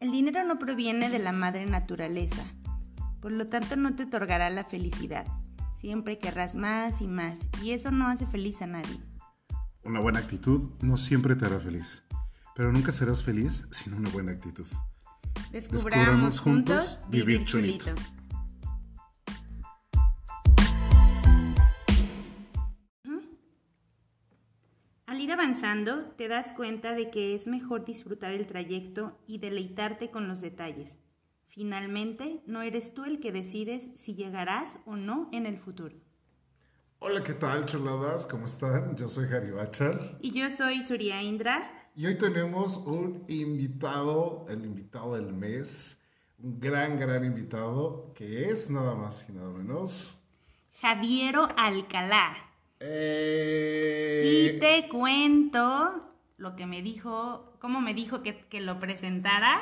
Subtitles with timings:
[0.00, 2.42] El dinero no proviene de la madre naturaleza,
[3.20, 5.26] por lo tanto no te otorgará la felicidad.
[5.78, 8.98] Siempre querrás más y más, y eso no hace feliz a nadie.
[9.84, 12.02] Una buena actitud no siempre te hará feliz,
[12.56, 14.66] pero nunca serás feliz sin una buena actitud.
[15.52, 17.92] Descubramos, juntos vivir chulito.
[26.16, 30.90] Te das cuenta de que es mejor disfrutar el trayecto y deleitarte con los detalles.
[31.46, 35.94] Finalmente, no eres tú el que decides si llegarás o no en el futuro.
[36.98, 38.26] Hola, ¿qué tal, chuladas?
[38.26, 38.96] ¿Cómo están?
[38.96, 40.18] Yo soy Harry Bachar.
[40.20, 41.70] Y yo soy Surya Indra.
[41.94, 46.00] Y hoy tenemos un invitado, el invitado del mes,
[46.40, 50.20] un gran, gran invitado, que es nada más y nada menos...
[50.80, 52.49] Javiero Alcalá.
[52.80, 54.22] Eh...
[54.24, 59.60] Y te cuento lo que me dijo, cómo me dijo que, que, lo presentara,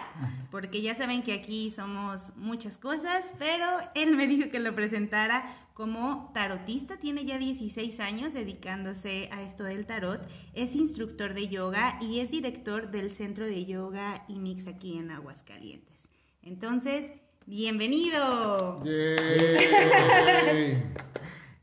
[0.52, 5.68] porque ya saben que aquí somos muchas cosas, pero él me dijo que lo presentara
[5.74, 10.20] como tarotista, tiene ya 16 años dedicándose a esto del tarot,
[10.54, 15.10] es instructor de yoga y es director del Centro de Yoga y Mix aquí en
[15.10, 16.08] Aguascalientes.
[16.42, 17.12] Entonces,
[17.46, 18.84] bienvenido.
[18.84, 20.82] Yay.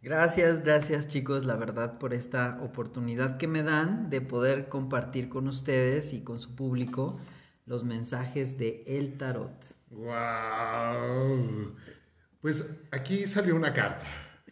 [0.06, 5.48] Gracias, gracias chicos, la verdad, por esta oportunidad que me dan de poder compartir con
[5.48, 7.20] ustedes y con su público
[7.66, 9.66] los mensajes de El Tarot.
[9.90, 11.76] ¡Wow!
[12.40, 14.06] Pues aquí salió una carta.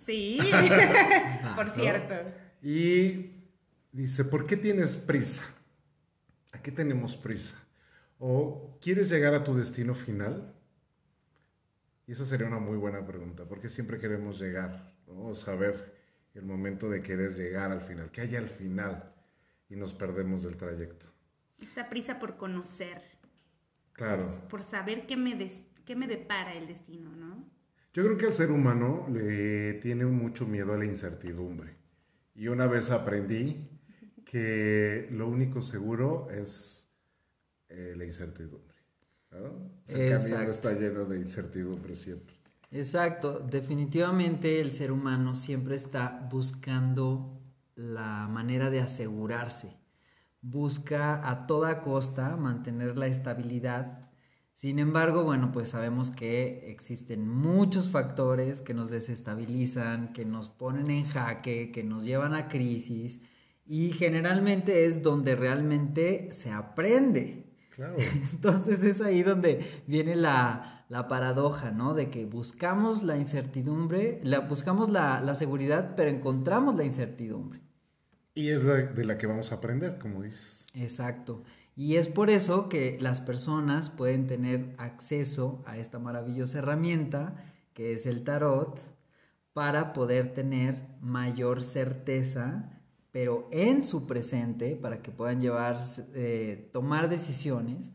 [0.04, 0.40] Sí,
[1.56, 2.16] por cierto.
[2.16, 2.68] ¿no?
[2.68, 3.46] Y
[3.92, 5.44] dice, ¿por qué tienes prisa?
[6.52, 7.64] ¿A qué tenemos prisa?
[8.18, 10.52] ¿O quieres llegar a tu destino final?
[12.08, 14.93] Y esa sería una muy buena pregunta, porque siempre queremos llegar.
[15.14, 15.36] ¿No?
[15.36, 15.94] saber
[16.34, 19.14] el momento de querer llegar al final, que haya al final
[19.70, 21.06] y nos perdemos del trayecto.
[21.62, 23.02] Esta prisa por conocer.
[23.94, 24.26] Claro.
[24.26, 27.54] Por, por saber qué me, des, qué me depara el destino, ¿no?
[27.94, 31.76] Yo creo que al ser humano le tiene mucho miedo a la incertidumbre.
[32.34, 33.70] Y una vez aprendí
[34.26, 36.92] que lo único seguro es
[37.70, 38.78] eh, la incertidumbre.
[39.30, 39.72] ¿no?
[39.88, 42.36] El camino está lleno de incertidumbre siempre.
[42.76, 47.40] Exacto, definitivamente el ser humano siempre está buscando
[47.76, 49.78] la manera de asegurarse,
[50.42, 54.10] busca a toda costa mantener la estabilidad.
[54.54, 60.90] Sin embargo, bueno, pues sabemos que existen muchos factores que nos desestabilizan, que nos ponen
[60.90, 63.22] en jaque, que nos llevan a crisis
[63.68, 67.43] y generalmente es donde realmente se aprende.
[67.76, 67.96] Claro.
[68.32, 71.94] Entonces es ahí donde viene la, la paradoja, ¿no?
[71.94, 77.62] De que buscamos la incertidumbre, la, buscamos la, la, seguridad, pero encontramos la incertidumbre.
[78.36, 80.66] Y es la, de la que vamos a aprender, como dices.
[80.76, 81.44] Exacto.
[81.76, 87.36] Y es por eso que las personas pueden tener acceso a esta maravillosa herramienta
[87.74, 88.80] que es el tarot
[89.54, 92.70] para poder tener mayor certeza
[93.14, 95.78] pero en su presente para que puedan llevar,
[96.16, 97.92] eh, tomar decisiones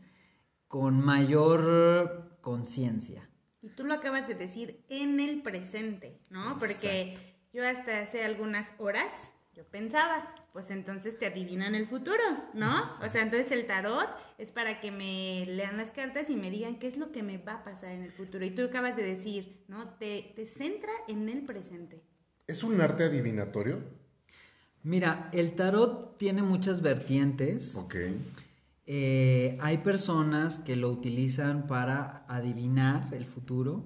[0.69, 3.29] con mayor conciencia.
[3.61, 6.53] Y tú lo acabas de decir, en el presente, ¿no?
[6.53, 6.65] Exacto.
[6.65, 9.11] Porque yo hasta hace algunas horas,
[9.53, 12.83] yo pensaba, pues entonces te adivinan el futuro, ¿no?
[12.83, 13.05] Exacto.
[13.05, 16.79] O sea, entonces el tarot es para que me lean las cartas y me digan
[16.79, 18.45] qué es lo que me va a pasar en el futuro.
[18.45, 19.95] Y tú acabas de decir, ¿no?
[19.95, 22.01] Te, te centra en el presente.
[22.47, 23.98] ¿Es un arte adivinatorio?
[24.83, 27.75] Mira, el tarot tiene muchas vertientes.
[27.75, 27.95] Ok.
[28.91, 33.83] Eh, hay personas que lo utilizan para adivinar el futuro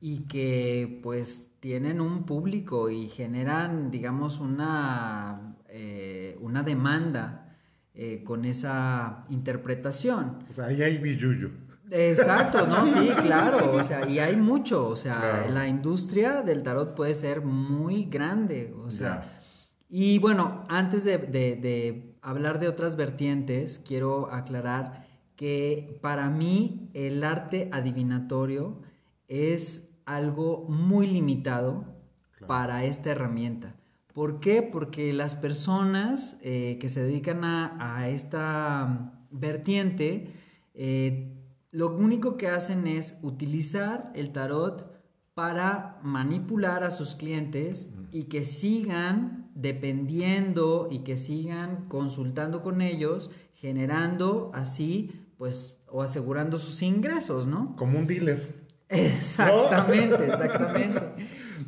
[0.00, 7.56] y que pues tienen un público y generan, digamos, una, eh, una demanda
[7.92, 10.38] eh, con esa interpretación.
[10.48, 11.50] O sea, ahí hay billuyo.
[11.90, 12.86] Exacto, ¿no?
[12.86, 15.54] Sí, claro, o sea, y hay mucho, o sea, claro.
[15.54, 19.22] la industria del tarot puede ser muy grande, o sea...
[19.22, 19.35] Ya.
[19.98, 25.06] Y bueno, antes de, de, de, hablar de otras vertientes, quiero aclarar
[25.36, 28.82] que para mí el arte adivinatorio
[29.26, 31.86] es algo muy limitado
[32.32, 32.46] claro.
[32.46, 33.74] para esta herramienta.
[34.12, 34.60] ¿Por qué?
[34.60, 40.30] Porque las personas eh, que se dedican a, a esta vertiente,
[40.74, 41.32] eh,
[41.70, 44.95] lo único que hacen es utilizar el tarot
[45.36, 53.30] para manipular a sus clientes y que sigan dependiendo y que sigan consultando con ellos,
[53.52, 57.76] generando así, pues, o asegurando sus ingresos, ¿no?
[57.76, 58.64] Como un dealer.
[58.88, 60.24] Exactamente, ¿No?
[60.32, 61.00] exactamente.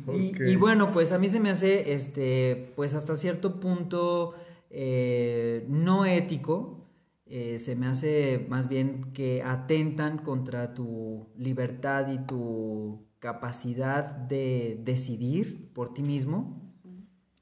[0.07, 0.49] okay.
[0.49, 4.33] y, y, bueno, pues a mí se me hace, este, pues hasta cierto punto
[4.71, 6.79] eh, no ético
[7.27, 14.79] eh, se me hace más bien que atentan contra tu libertad y tu capacidad de
[14.83, 16.73] decidir por ti mismo.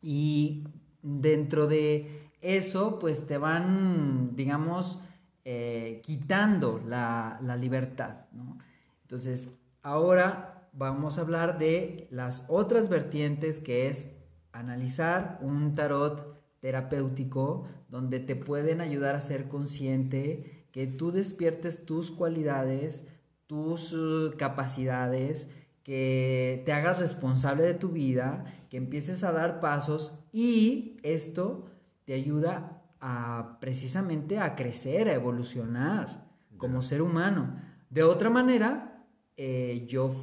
[0.02, 0.66] Y
[1.02, 5.00] dentro de eso, pues te van, digamos,
[5.46, 8.26] eh, quitando la, la libertad.
[8.32, 8.58] ¿no?
[9.04, 9.50] Entonces,
[9.82, 14.12] ahora vamos a hablar de las otras vertientes que es
[14.52, 22.12] analizar un tarot terapéutico donde te pueden ayudar a ser consciente, que tú despiertes tus
[22.12, 23.06] cualidades,
[23.46, 25.50] tus uh, capacidades,
[25.88, 31.70] que te hagas responsable de tu vida, que empieces a dar pasos y esto
[32.04, 37.62] te ayuda a precisamente a crecer, a evolucionar como ser humano.
[37.90, 39.06] De otra manera,
[39.38, 40.14] eh, yo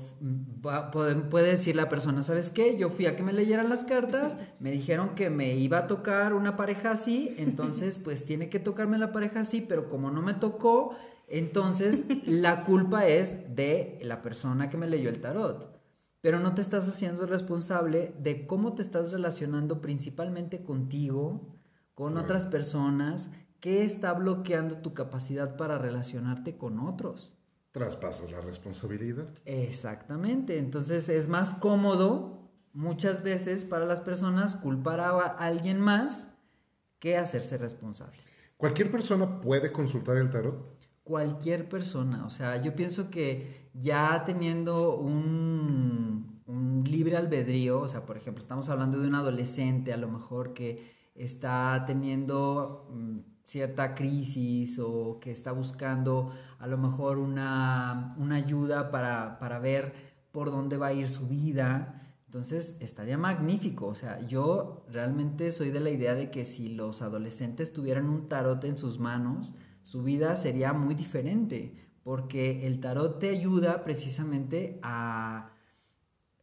[0.61, 2.77] puede, decir la persona, ¿sabes qué?
[2.77, 6.35] Yo fui a que me leyeran las cartas, me dijeron que me iba a tocar
[6.35, 10.35] una pareja así, entonces pues tiene que tocarme la pareja así, pero como no me
[10.35, 10.95] tocó,
[11.29, 15.73] entonces la culpa es de la persona que me leyó el tarot.
[16.21, 21.59] Pero no te estás haciendo responsable de cómo te estás relacionando principalmente contigo,
[21.95, 23.31] con otras personas,
[23.61, 27.35] qué está bloqueando tu capacidad para relacionarte con otros
[27.75, 29.27] traspasas la responsabilidad.
[29.45, 36.33] Exactamente, entonces es más cómodo muchas veces para las personas culpar a alguien más
[37.01, 38.17] que hacerse responsable.
[38.57, 40.74] ¿Cualquier persona puede consultar el tarot?
[41.05, 48.05] Cualquier persona, o sea, yo pienso que ya teniendo un, un libre albedrío, o sea,
[48.05, 53.95] por ejemplo, estamos hablando de un adolescente a lo mejor que está teniendo mm, cierta
[53.95, 59.93] crisis o que está buscando a lo mejor una, ayuda para, para, ver
[60.33, 62.01] por dónde va a ir su vida.
[62.27, 63.87] Entonces estaría magnífico.
[63.87, 68.29] O sea, yo realmente soy de la idea de que si los adolescentes tuvieran un
[68.29, 71.77] tarot en sus manos, su vida sería muy diferente.
[72.03, 75.53] Porque el tarot te ayuda precisamente a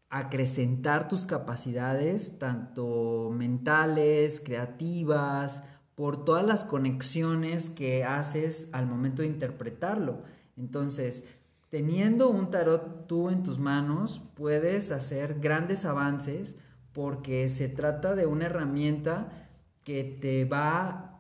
[0.10, 5.64] acrecentar tus capacidades, tanto mentales, creativas,
[5.96, 10.24] por todas las conexiones que haces al momento de interpretarlo.
[10.58, 11.26] Entonces,
[11.70, 16.58] teniendo un tarot tú en tus manos, puedes hacer grandes avances
[16.92, 19.48] porque se trata de una herramienta
[19.84, 21.11] que te va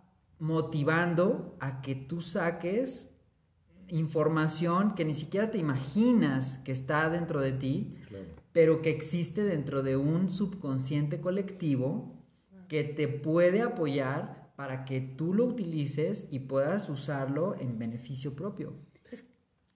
[0.41, 3.07] motivando a que tú saques
[3.87, 7.95] información que ni siquiera te imaginas que está dentro de ti,
[8.51, 12.17] pero que existe dentro de un subconsciente colectivo
[12.67, 18.73] que te puede apoyar para que tú lo utilices y puedas usarlo en beneficio propio.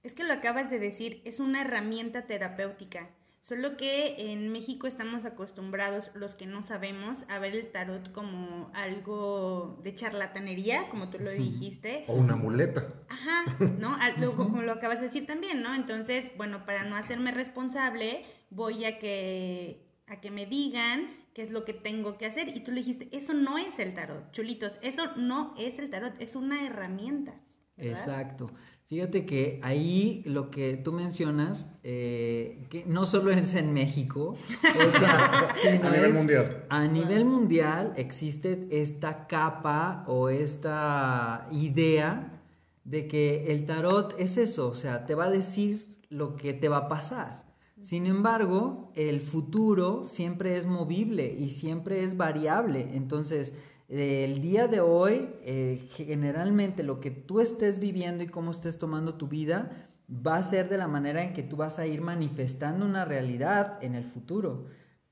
[0.02, 3.10] Es, que lo acabas de decir, es una herramienta terapéutica.
[3.48, 8.72] Solo que en México estamos acostumbrados, los que no sabemos, a ver el tarot como
[8.74, 12.06] algo de charlatanería, como tú lo dijiste.
[12.08, 12.88] O una muleta.
[13.08, 13.46] Ajá,
[13.78, 14.00] ¿no?
[14.36, 15.76] como lo acabas de decir también, ¿no?
[15.76, 21.52] Entonces, bueno, para no hacerme responsable, voy a que, a que me digan qué es
[21.52, 22.48] lo que tengo que hacer.
[22.58, 26.20] Y tú le dijiste, eso no es el tarot, chulitos, eso no es el tarot,
[26.20, 27.36] es una herramienta.
[27.78, 28.52] Exacto.
[28.88, 34.90] Fíjate que ahí lo que tú mencionas, eh, que no solo es en México, o
[34.92, 35.50] sea,
[35.84, 36.66] a nivel mundial.
[36.70, 42.44] A nivel mundial existe esta capa o esta idea
[42.84, 46.70] de que el tarot es eso, o sea, te va a decir lo que te
[46.70, 47.44] va a pasar.
[47.82, 52.90] Sin embargo, el futuro siempre es movible y siempre es variable.
[52.94, 53.54] Entonces,
[53.88, 59.16] el día de hoy, eh, generalmente lo que tú estés viviendo y cómo estés tomando
[59.16, 62.86] tu vida va a ser de la manera en que tú vas a ir manifestando
[62.86, 64.66] una realidad en el futuro.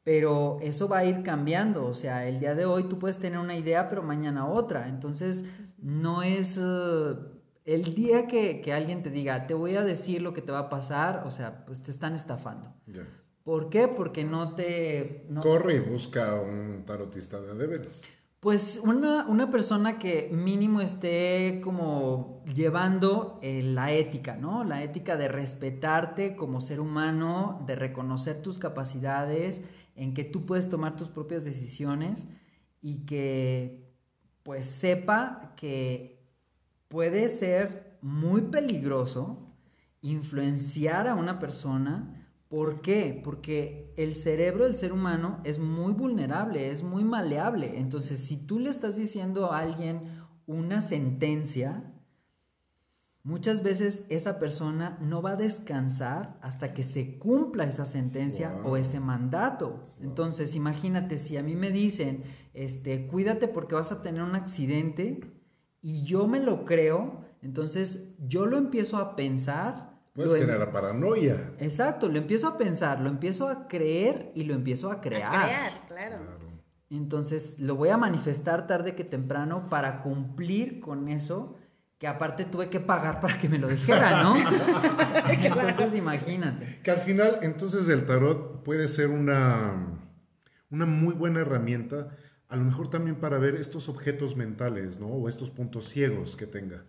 [0.03, 3.39] Pero eso va a ir cambiando, o sea, el día de hoy tú puedes tener
[3.39, 4.89] una idea, pero mañana otra.
[4.89, 5.45] Entonces,
[5.77, 6.59] no es...
[6.61, 7.15] Eh,
[7.65, 10.69] el día que, alguien te diga, te voy a decir lo que te va a
[10.69, 12.73] pasar, o sea, pues te están estafando.
[13.43, 13.87] ¿Por qué?
[13.87, 15.25] Porque no te...
[15.41, 18.01] Corre y busca un tarotista de deberes.
[18.43, 24.65] Pues una, una, persona que mínimo esté como llevando eh, la ética, ¿no?
[24.65, 29.62] La ética de respetarte como ser humano, de reconocer tus capacidades,
[29.95, 32.27] en que tú puedes tomar tus propias decisiones
[32.81, 33.89] y que
[34.43, 36.27] pues sepa que
[36.89, 39.53] puede ser muy peligroso
[40.01, 42.22] influenciar a una persona.
[42.53, 43.19] ¿Por qué?
[43.24, 47.79] Porque el cerebro del ser humano es muy vulnerable, es muy maleable.
[47.79, 51.91] Entonces, si tú le estás diciendo a alguien una sentencia,
[53.24, 58.77] muchas veces esa persona no va a descansar hasta que se cumpla esa sentencia o
[58.77, 59.95] ese mandato.
[60.00, 62.22] Entonces, imagínate si a mí me dicen,
[62.53, 65.22] este, cuídate porque vas a tener un accidente,
[65.81, 69.92] y yo me lo creo, entonces yo lo empiezo a pensar.
[70.13, 71.53] Puedes lo em- generar paranoia.
[71.60, 75.36] Exacto, lo empiezo a pensar, lo empiezo a creer y lo empiezo a crear.
[75.36, 76.17] A crear, claro.
[76.89, 81.58] Entonces lo voy a manifestar tarde que temprano para cumplir con eso
[81.98, 84.36] que aparte tuve que pagar para que me lo dijera, ¿no?
[85.29, 86.82] entonces imagínate.
[86.84, 90.01] Que al final, entonces el tarot puede ser una,
[90.70, 92.10] una muy buena herramienta,
[92.50, 95.08] a lo mejor también para ver estos objetos mentales, ¿no?
[95.08, 96.84] O estos puntos ciegos que tenga.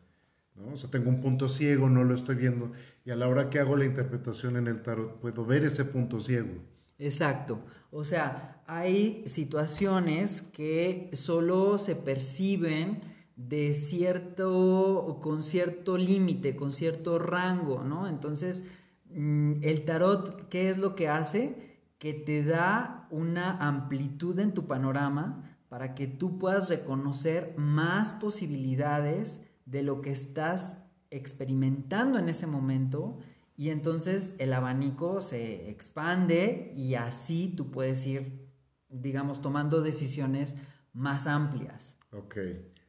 [0.73, 2.73] O sea, tengo un punto ciego, no lo estoy viendo,
[3.05, 6.21] y a la hora que hago la interpretación en el tarot, puedo ver ese punto
[6.21, 6.55] ciego.
[6.99, 7.59] Exacto.
[7.91, 13.01] O sea, hay situaciones que solo se perciben
[13.37, 18.07] de cierto, con cierto límite, con cierto rango, ¿no?
[18.07, 18.65] Entonces,
[19.11, 21.81] mm, el tarot, ¿qué es lo que hace?
[21.99, 29.41] Que te da una amplitud en tu panorama para que tú puedas reconocer más posibilidades
[29.67, 33.19] de lo que estás experimentando en ese momento
[33.57, 38.49] y entonces el abanico se expande y así tú puedes ir,
[38.89, 40.57] digamos, tomando decisiones
[40.93, 41.97] más amplias.
[42.11, 42.37] Ok.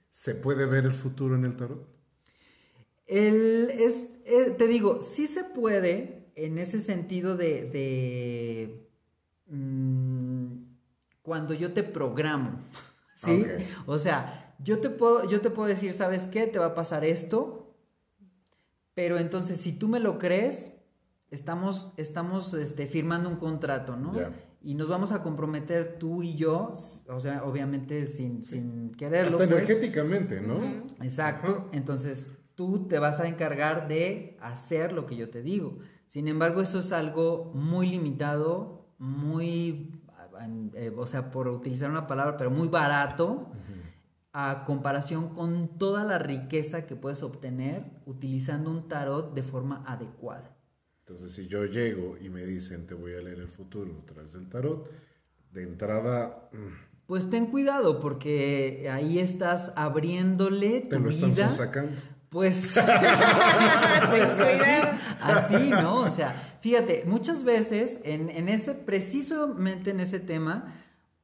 [0.09, 1.87] ¿Se puede ver el futuro en el tarot?
[3.05, 8.89] El, es, eh, te digo, sí se puede en ese sentido de, de
[9.47, 10.55] mm,
[11.21, 12.61] cuando yo te programo,
[13.15, 13.45] ¿sí?
[13.85, 16.47] O sea, yo te, puedo, yo te puedo decir, ¿sabes qué?
[16.47, 17.75] Te va a pasar esto,
[18.93, 20.77] pero entonces si tú me lo crees,
[21.31, 24.13] estamos, estamos este, firmando un contrato, ¿no?
[24.61, 26.73] Y nos vamos a comprometer tú y yo,
[27.07, 29.37] o sea, obviamente sin, sin quererlo.
[29.37, 29.51] Hasta pues.
[29.51, 30.87] energéticamente, ¿no?
[31.03, 31.69] Exacto.
[31.71, 35.77] Entonces tú te vas a encargar de hacer lo que yo te digo.
[36.07, 39.91] Sin embargo, eso es algo muy limitado, muy,
[40.73, 43.51] eh, o sea, por utilizar una palabra, pero muy barato
[44.37, 50.53] a comparación con toda la riqueza que puedes obtener utilizando un tarot de forma adecuada.
[51.07, 54.33] Entonces, si yo llego y me dicen, te voy a leer el futuro a través
[54.33, 54.91] del tarot,
[55.53, 61.51] de entrada, mm, Pues ten cuidado porque ahí estás abriéndole te tu lo están vida.
[61.51, 61.93] sacando.
[62.29, 62.73] Pues,
[64.09, 64.29] pues
[65.21, 65.99] así, así, ¿no?
[66.01, 70.73] O sea, fíjate, muchas veces en, en ese, precisamente en ese tema,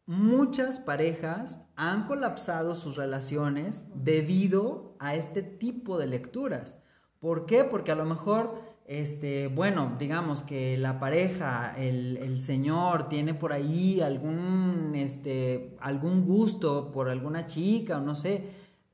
[0.05, 6.81] muchas parejas han colapsado sus relaciones debido a este tipo de lecturas.
[7.19, 7.63] ¿Por qué?
[7.63, 14.01] Porque a lo mejor, este, bueno, digamos que la pareja, el, señor tiene por ahí
[14.01, 18.49] algún, este, algún gusto por alguna chica o no sé,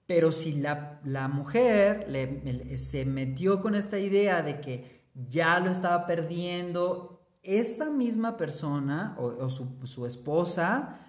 [0.05, 2.05] pero si la, la mujer
[2.77, 9.25] se metió con esta idea de que ya lo estaba perdiendo, esa misma persona o,
[9.45, 10.99] o su, su esposa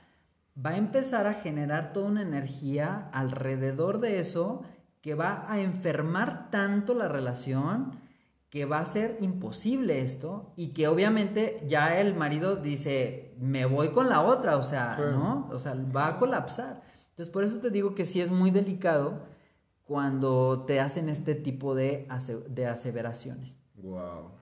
[0.64, 4.62] va a empezar a generar toda una energía alrededor de eso
[5.00, 7.92] que va a enfermar tanto la relación
[8.50, 13.90] que va a ser imposible esto y que obviamente ya el marido dice, me voy
[13.90, 14.96] con la otra, o sea.
[15.12, 15.48] ¿no?
[15.52, 16.82] O sea, va a colapsar.
[17.10, 19.20] Entonces, por eso te digo que sí es muy delicado
[19.84, 23.56] cuando te hacen este tipo de, ase- de aseveraciones.
[23.76, 24.32] Wow.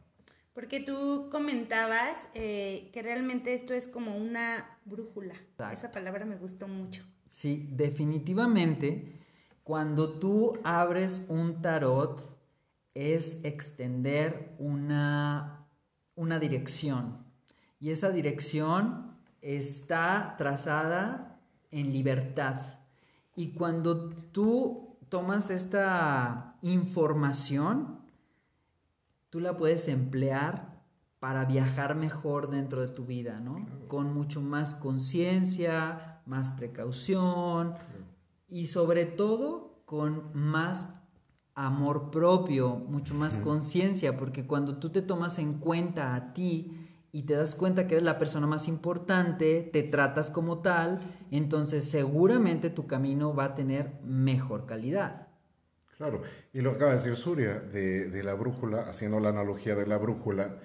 [0.56, 5.34] Porque tú comentabas eh, que realmente esto es como una brújula.
[5.34, 5.76] Exacto.
[5.76, 7.04] Esa palabra me gustó mucho.
[7.30, 9.20] Sí, definitivamente,
[9.64, 12.34] cuando tú abres un tarot,
[12.94, 15.68] es extender una,
[16.14, 17.18] una dirección.
[17.78, 21.38] Y esa dirección está trazada
[21.70, 22.62] en libertad.
[23.34, 27.95] Y cuando tú tomas esta información,
[29.36, 30.80] tú la puedes emplear
[31.18, 33.66] para viajar mejor dentro de tu vida, ¿no?
[33.86, 37.74] Con mucho más conciencia, más precaución
[38.48, 40.94] y sobre todo con más
[41.54, 46.72] amor propio, mucho más conciencia, porque cuando tú te tomas en cuenta a ti
[47.12, 51.00] y te das cuenta que eres la persona más importante, te tratas como tal,
[51.30, 55.25] entonces seguramente tu camino va a tener mejor calidad.
[55.96, 56.22] Claro,
[56.52, 59.96] y lo acaba de decir Surya, de, de la brújula, haciendo la analogía de la
[59.96, 60.56] brújula,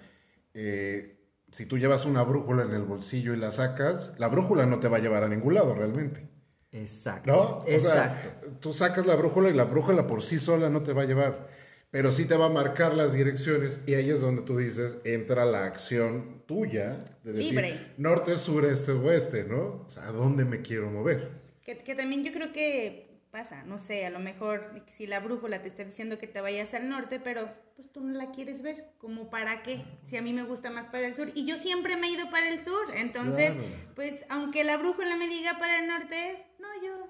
[0.53, 1.17] eh,
[1.51, 4.87] si tú llevas una brújula en el bolsillo y la sacas, la brújula no te
[4.87, 6.27] va a llevar a ningún lado realmente.
[6.71, 7.31] Exacto.
[7.31, 7.57] ¿No?
[7.59, 8.47] O sea, Exacto.
[8.59, 11.47] tú sacas la brújula y la brújula por sí sola no te va a llevar,
[11.91, 15.43] pero sí te va a marcar las direcciones y ahí es donde tú dices, entra
[15.45, 17.93] la acción tuya de decir Libre.
[17.97, 19.85] norte, sur, este, oeste, ¿no?
[19.85, 21.41] O sea, ¿a dónde me quiero mover?
[21.63, 25.61] Que, que también yo creo que pasa, no sé, a lo mejor si la brújula
[25.61, 28.89] te está diciendo que te vayas al norte, pero pues tú no la quieres ver,
[28.97, 31.95] como para qué, si a mí me gusta más para el sur y yo siempre
[31.97, 33.67] me he ido para el sur, entonces Claro.
[33.95, 37.07] pues aunque la brújula me diga para el norte, no, yo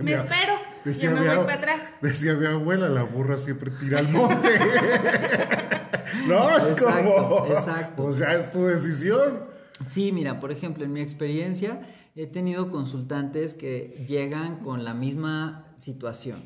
[0.00, 0.54] Me espero.
[0.84, 1.80] Decía me voy para atrás.
[2.00, 4.48] Decía mi abuela, la burra siempre tira al monte.
[6.28, 7.46] no, es como.
[7.48, 8.04] Exacto.
[8.04, 9.51] Pues ya es tu decisión.
[9.88, 11.80] Sí, mira, por ejemplo, en mi experiencia
[12.14, 16.42] he tenido consultantes que llegan con la misma situación.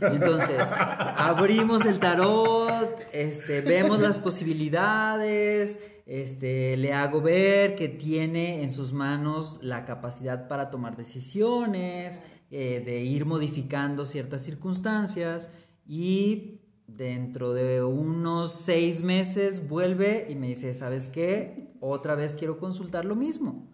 [0.00, 8.70] Entonces, abrimos el tarot, este, vemos las posibilidades, este, le hago ver que tiene en
[8.70, 15.50] sus manos la capacidad para tomar decisiones, eh, de ir modificando ciertas circunstancias
[15.86, 16.55] y
[16.96, 21.74] dentro de unos seis meses vuelve y me dice, ¿sabes qué?
[21.80, 23.68] Otra vez quiero consultar lo mismo.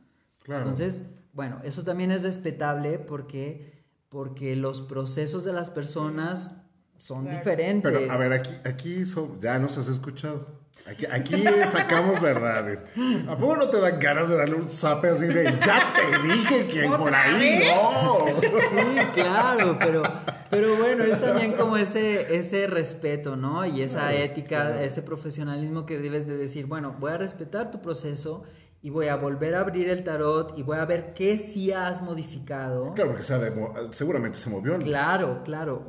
[0.47, 6.55] Entonces, bueno, eso también es respetable porque, porque los procesos de las personas
[6.99, 7.91] son diferentes.
[7.91, 9.05] Pero a ver, aquí, aquí
[9.41, 10.62] ya nos has escuchado.
[10.85, 12.85] Aquí, sacamos verdades.
[13.29, 16.67] ¿A poco no te dan ganas de darle un zape así de ya te dije
[16.67, 18.27] que por ahí no?
[18.61, 20.03] Sí, claro, pero,
[20.51, 23.65] pero bueno, es también como ese, ese respeto, ¿no?
[23.65, 28.43] Y esa ética, ese profesionalismo que debes de decir, bueno, voy a respetar tu proceso
[28.85, 32.03] y voy a volver a abrir el tarot y voy a ver qué sí has
[32.03, 32.93] modificado.
[32.95, 34.77] Claro, porque seguramente se movió.
[34.79, 35.85] Claro, claro,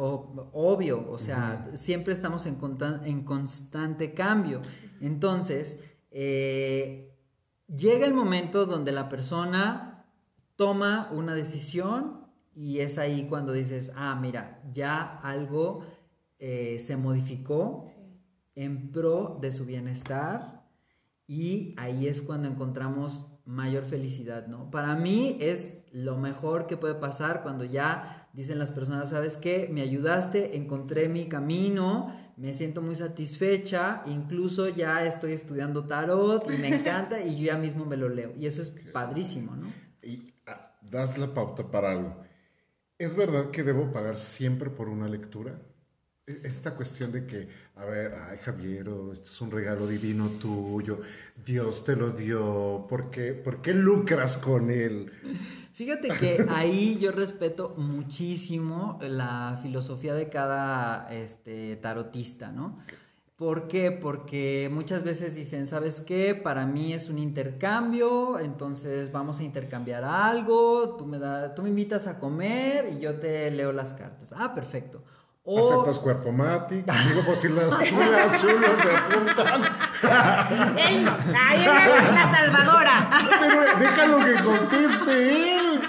[0.54, 2.60] obvio, o sea, siempre estamos en,
[3.04, 4.62] en, constante cambio.
[5.02, 5.80] Entonces,
[6.12, 7.18] eh,
[7.68, 10.06] llega el momento donde la persona
[10.56, 15.84] toma una decisión y es ahí cuando dices, ah, mira, ya algo
[16.38, 17.92] eh, se modificó
[18.54, 20.63] en pro de su bienestar
[21.28, 24.72] y ahí es cuando encontramos mayor felicidad, ¿no?
[24.72, 29.70] Para mí es lo mejor que puede pasar cuando ya dicen las personas, ¿sabes qué?
[29.72, 36.58] Me ayudaste, encontré mi camino, me siento muy satisfecha, incluso ya estoy estudiando tarot y
[36.58, 38.34] me encanta y yo ya mismo me lo leo.
[38.40, 39.68] Y eso es padrísimo, ¿no?
[40.02, 42.16] Y ah, das la pauta para algo.
[42.98, 45.60] ¿Es verdad que debo pagar siempre por una lectura?
[46.26, 51.02] E-, esta cuestión de que, a ver, ay Javier, esto es un regalo divino tuyo,
[51.46, 55.12] Dios te lo dio, ¿por qué, ¿por qué lucras con él?
[55.74, 62.80] Fíjate que ahí yo respeto muchísimo la filosofía de cada este, tarotista, ¿no?
[63.36, 63.92] ¿Por qué?
[63.92, 66.36] Porque muchas veces dicen, ¿sabes qué?
[66.36, 71.70] Para mí es un intercambio, entonces vamos a intercambiar algo, tú me, da, tú me
[71.70, 74.30] invitas a comer y yo te leo las cartas.
[74.32, 75.04] Ah, perfecto.
[75.46, 75.60] O...
[75.60, 79.62] Aceptas cuerpo mati, digo por si las chulas, chulos se apuntan.
[80.78, 83.10] Él no, ahí es la salvadora.
[83.42, 85.82] Pero déjalo que conteste él.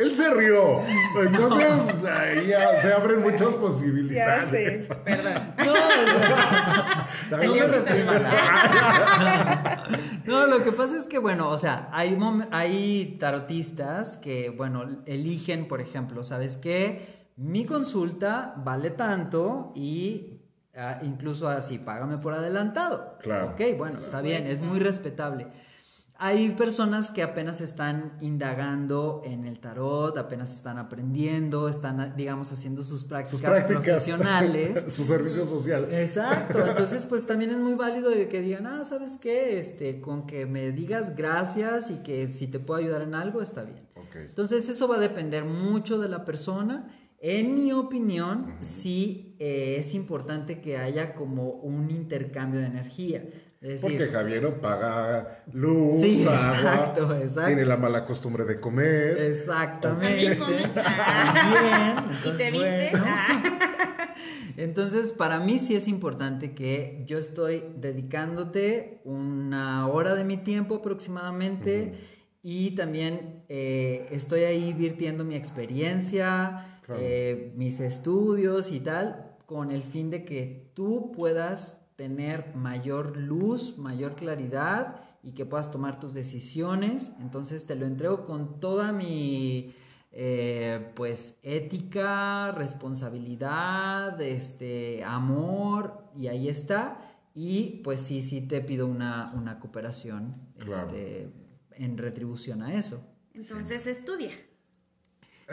[0.00, 0.80] Él se rió.
[1.22, 4.88] Entonces ahí ya se abren muchas posibilidades.
[4.88, 5.54] Ya perdón.
[10.24, 12.18] No, no, lo que pasa es que, bueno, o sea, hay,
[12.50, 17.15] hay tarotistas que, bueno, eligen, por ejemplo, ¿sabes qué?
[17.36, 20.40] Mi consulta vale tanto y
[20.74, 23.18] ah, incluso así, págame por adelantado.
[23.20, 23.50] Claro.
[23.52, 25.48] Ok, bueno, está bien, es muy respetable.
[26.18, 32.82] Hay personas que apenas están indagando en el tarot, apenas están aprendiendo, están, digamos, haciendo
[32.82, 34.82] sus prácticas, profesionales.
[34.94, 35.88] su servicio social.
[35.92, 36.66] Exacto.
[36.66, 39.58] Entonces, pues también es muy válido de que digan, ah, ¿sabes qué?
[39.58, 43.64] Este, con que me digas gracias y que si te puedo ayudar en algo, está
[43.64, 43.86] bien.
[44.14, 46.86] Entonces, eso va a depender mucho de la persona
[47.28, 53.24] en mi opinión, sí eh, es importante que haya como un intercambio de energía.
[53.82, 56.92] Porque Javier no paga luz, agua,
[57.46, 59.18] tiene la mala costumbre de comer.
[59.18, 60.36] Exactamente.
[60.36, 60.66] También.
[62.24, 62.92] ¿Y te viste?
[64.56, 70.76] Entonces, para mí sí es importante que yo estoy dedicándote una hora de mi tiempo
[70.76, 71.94] aproximadamente
[72.48, 79.82] y también eh, estoy ahí virtiendo mi experiencia, eh, mis estudios y tal, con el
[79.82, 86.14] fin de que tú puedas tener mayor luz, mayor claridad y que puedas tomar tus
[86.14, 87.12] decisiones.
[87.20, 89.74] Entonces te lo entrego con toda mi
[90.12, 97.00] eh, pues ética, responsabilidad, este amor y ahí está.
[97.34, 100.32] Y pues sí, sí te pido una, una cooperación
[100.66, 101.28] este,
[101.72, 103.02] en retribución a eso.
[103.34, 104.30] Entonces estudia.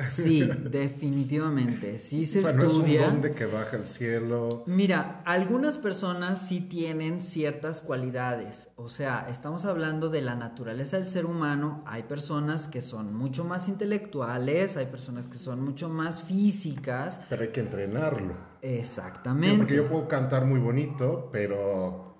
[0.01, 1.99] Sí, definitivamente.
[1.99, 3.11] Sí se estudia.
[3.11, 4.63] No es que baja el cielo.
[4.65, 8.69] Mira, algunas personas sí tienen ciertas cualidades.
[8.75, 11.83] O sea, estamos hablando de la naturaleza del ser humano.
[11.85, 17.21] Hay personas que son mucho más intelectuales, hay personas que son mucho más físicas.
[17.29, 18.33] Pero hay que entrenarlo.
[18.61, 19.57] Exactamente.
[19.57, 22.15] Porque yo puedo cantar muy bonito, pero.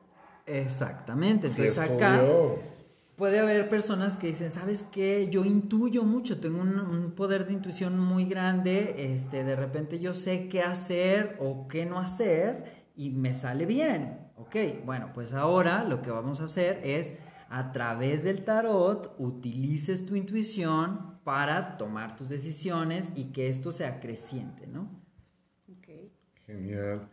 [0.46, 1.48] Exactamente.
[1.48, 2.22] Entonces acá
[3.16, 5.30] puede haber personas que dicen, ¿sabes qué?
[5.30, 10.48] Yo intuyo mucho, tengo un, poder de intuición muy grande, este, de repente yo sé
[10.48, 14.20] qué hacer o qué no hacer y me sale bien.
[14.36, 17.16] Ok, bueno, pues ahora lo que vamos a hacer es
[17.50, 24.00] a través del tarot utilices tu intuición para tomar tus decisiones y que esto sea
[24.00, 24.90] creciente, ¿no?
[25.78, 26.12] Okay.
[26.46, 27.08] Genial.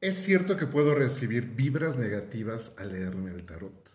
[0.00, 3.89] ¿Es cierto que puedo recibir vibras negativas al leerme el tarot?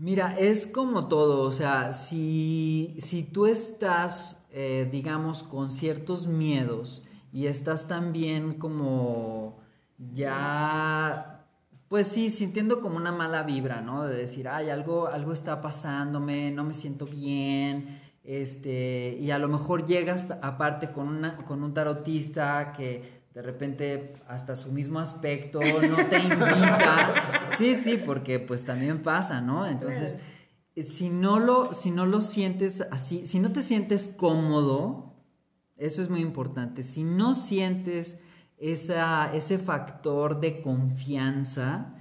[0.00, 7.02] Mira, es como todo, o sea, si, si tú estás, eh, digamos, con ciertos miedos
[7.32, 9.58] y estás también como
[9.98, 11.44] ya,
[11.88, 14.04] pues sí, sintiendo como una mala vibra, ¿no?
[14.04, 19.48] De decir, ay, algo, algo está pasándome, no me siento bien, este, y a lo
[19.48, 25.60] mejor llegas aparte con, una, con un tarotista que de repente hasta su mismo aspecto
[25.60, 27.50] no te invita.
[27.56, 29.64] Sí, sí, porque pues también pasa, ¿no?
[29.64, 30.18] Entonces,
[30.84, 35.14] si no lo, si no lo sientes así, si no te sientes cómodo,
[35.76, 36.82] eso es muy importante.
[36.82, 38.18] Si no sientes
[38.56, 41.94] esa, ese factor de confianza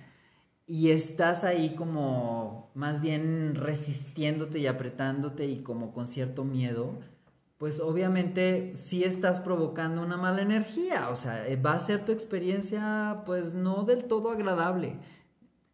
[0.65, 6.97] y estás ahí como más bien resistiéndote y apretándote y como con cierto miedo,
[7.57, 12.11] pues obviamente sí estás provocando una mala energía, o sea, eh, va a ser tu
[12.11, 14.97] experiencia pues no del todo agradable.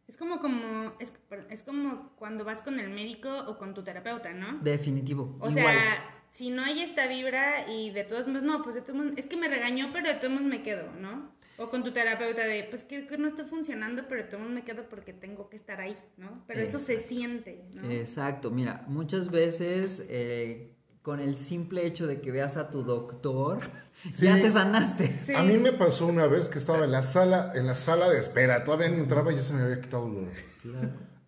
[0.07, 4.59] Es como, como, es, como cuando vas con el médico o con tu terapeuta, ¿no?
[4.59, 5.37] Definitivo.
[5.39, 8.95] O sea, si no hay esta vibra y de todos modos, no, pues de todos
[8.95, 11.31] modos, es que me regañó, pero de todos modos me quedo, ¿no?
[11.57, 14.63] O con tu terapeuta de, pues que, no está funcionando, pero de todos modos me
[14.63, 16.43] quedo porque tengo que estar ahí, ¿no?
[16.47, 17.89] Pero eso se siente, ¿no?
[17.89, 20.72] Exacto, mira, muchas veces eh,
[21.03, 23.59] con el simple hecho de que veas a tu doctor,
[24.11, 25.19] ya te sanaste.
[25.35, 28.19] A mí me pasó una vez que estaba en la sala, en la sala de
[28.19, 30.33] espera, todavía ni entraba y ya se me había quitado el dolor.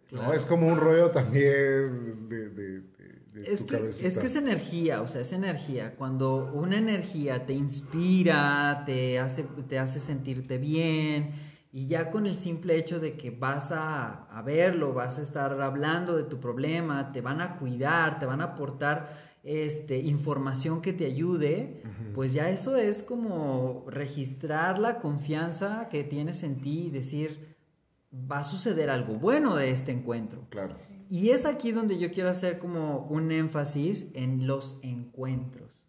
[0.09, 2.83] Claro, es como un rollo también de,
[3.43, 5.95] es, que, es que es energía, o sea, es energía.
[5.97, 11.33] Cuando una energía te inspira, te hace, te hace sentirte bien,
[11.73, 15.61] y ya con el simple hecho de que vas a, a verlo, vas a estar
[15.61, 20.91] hablando de tu problema, te van a cuidar, te van a aportar este, información que
[20.91, 21.83] te ayude,
[22.15, 27.55] pues ya eso es como registrar la confianza que tienes en ti y decir,
[28.11, 30.47] va a suceder algo bueno de este encuentro.
[30.49, 30.75] Claro.
[31.09, 35.83] Y es aquí donde yo quiero hacer como un énfasis en los encuentros.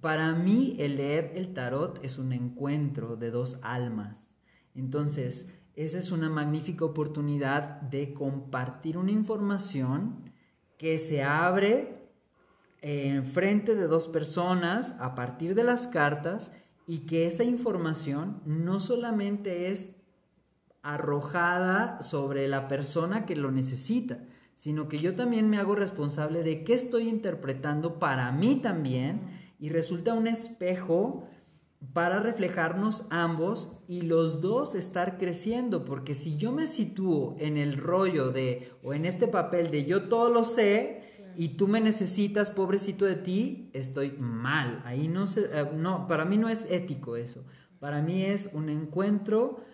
[0.00, 4.34] Para mí el leer el tarot es un encuentro de dos almas.
[4.76, 10.30] Entonces, esa es una magnífica oportunidad de compartir una información
[10.78, 12.01] que se abre
[12.82, 16.50] en frente de dos personas a partir de las cartas
[16.86, 19.96] y que esa información no solamente es
[20.82, 24.24] arrojada sobre la persona que lo necesita,
[24.56, 29.22] sino que yo también me hago responsable de qué estoy interpretando para mí también
[29.60, 31.24] y resulta un espejo
[31.92, 37.76] para reflejarnos ambos y los dos estar creciendo, porque si yo me sitúo en el
[37.76, 42.50] rollo de o en este papel de yo todo lo sé, y tú me necesitas,
[42.50, 44.80] pobrecito de ti, estoy mal.
[44.84, 47.44] Ahí no se, eh, no, para mí no es ético eso.
[47.78, 49.64] Para mí es un encuentro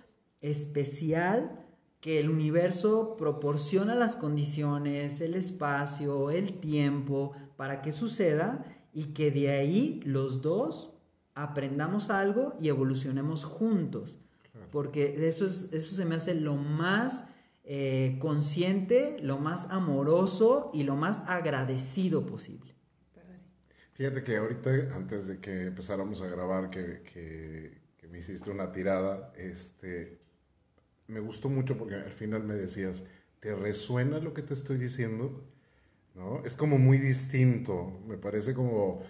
[0.40, 1.64] especial
[2.00, 9.30] que el universo proporciona las condiciones, el espacio, el tiempo para que suceda y que
[9.30, 10.94] de ahí los dos
[11.34, 14.16] aprendamos algo y evolucionemos juntos.
[14.72, 17.27] Porque eso, es, eso se me hace lo más
[17.70, 22.74] eh, consciente, lo más amoroso y lo más agradecido posible.
[23.92, 29.34] Fíjate que ahorita, antes de que empezáramos a grabar, que, que, me hiciste una tirada,
[29.36, 30.18] este,
[31.08, 33.04] me gustó mucho porque al final me decías,
[33.38, 35.44] ¿te resuena lo que te estoy diciendo?
[36.14, 36.42] ¿No?
[36.46, 39.02] Es como muy distinto, me parece como...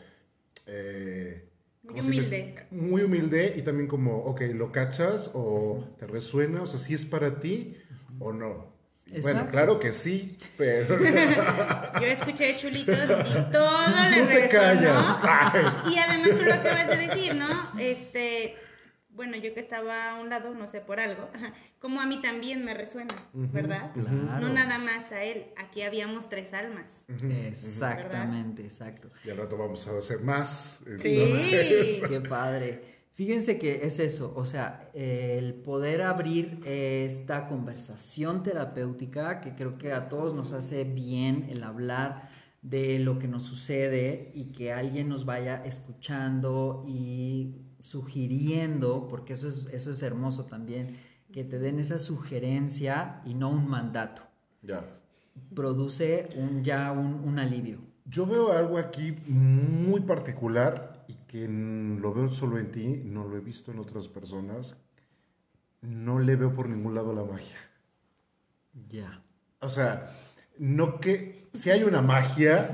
[0.66, 1.48] Eh,
[1.84, 2.66] muy humilde.
[2.72, 7.06] muy humilde y también como, ok, lo cachas o te resuena, o sea, si es
[7.06, 7.76] para ti
[8.18, 8.78] o no.
[9.22, 10.98] Bueno, claro que sí, pero...
[12.00, 15.20] Yo escuché chulitos y todo le no te callas.
[15.90, 17.72] Y además tú lo acabas de decir, ¿no?
[17.78, 18.56] Este,
[19.10, 21.28] bueno, yo que estaba a un lado, no sé, por algo,
[21.80, 23.94] como a mí también me resuena, ¿verdad?
[23.94, 26.86] No nada más a él, aquí habíamos tres almas.
[27.08, 29.10] Exactamente, exacto.
[29.24, 30.84] Y al rato vamos a hacer más.
[31.00, 32.00] Sí.
[32.08, 32.97] Qué padre.
[33.18, 39.92] Fíjense que es eso, o sea, el poder abrir esta conversación terapéutica que creo que
[39.92, 42.28] a todos nos hace bien el hablar
[42.62, 49.48] de lo que nos sucede y que alguien nos vaya escuchando y sugiriendo, porque eso
[49.48, 50.96] es, eso es hermoso también,
[51.32, 54.22] que te den esa sugerencia y no un mandato.
[54.62, 54.84] Ya.
[55.56, 57.80] produce un, ya un, alivio.
[58.04, 60.97] Yo veo algo aquí muy particular
[61.28, 64.76] que lo veo solo en ti, no lo he visto en otras personas.
[65.82, 67.56] No le veo por ningún lado la magia.
[68.88, 69.22] Ya.
[69.60, 70.10] O sea,
[70.58, 72.70] no que si hay una magia,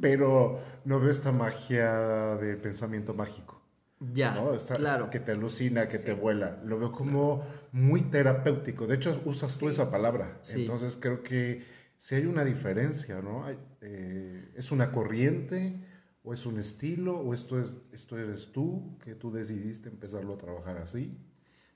[0.00, 3.62] pero no veo esta magia de pensamiento mágico.
[4.12, 4.36] Ya,
[4.74, 5.10] claro.
[5.10, 6.60] Que te alucina, que te vuela.
[6.64, 8.86] Lo veo como muy terapéutico.
[8.86, 10.40] De hecho, usas tú esa palabra.
[10.54, 11.64] Entonces creo que
[11.98, 13.44] si hay una diferencia, ¿no?
[13.80, 15.80] Eh, ¿Es una corriente
[16.24, 20.38] o es un estilo o esto, es, esto eres tú que tú decidiste empezarlo a
[20.38, 21.16] trabajar así?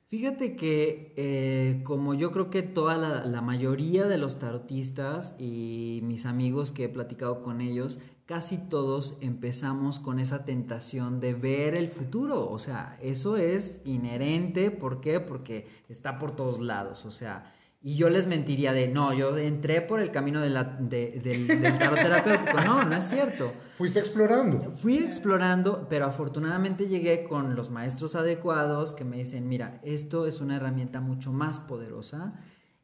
[0.08, 6.24] Fíjate que eh, como yo creo que toda la, mayoría de los tarotistas y mis
[6.24, 11.88] amigos que he platicado con ellos, casi todos empezamos con esa tentación de ver el
[11.88, 12.50] futuro.
[12.50, 14.70] O sea, eso es inherente.
[14.70, 15.20] ¿Por qué?
[15.20, 17.04] Porque está por todos lados.
[17.04, 20.64] O sea, y yo les mentiría de, no, yo entré por el camino de la,
[20.64, 22.60] del, del tarot terapéutico.
[22.64, 23.52] No, no es cierto.
[23.76, 24.72] Fuiste explorando.
[24.72, 30.40] Fui explorando, pero afortunadamente llegué con los maestros adecuados que me dicen, mira, esto es
[30.40, 32.34] una herramienta mucho más poderosa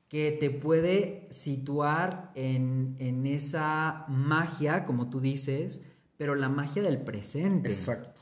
[0.06, 5.82] que te puede situar en, en esa magia, como tú dices,
[6.16, 7.68] pero la magia del presente.
[7.68, 8.20] Exacto.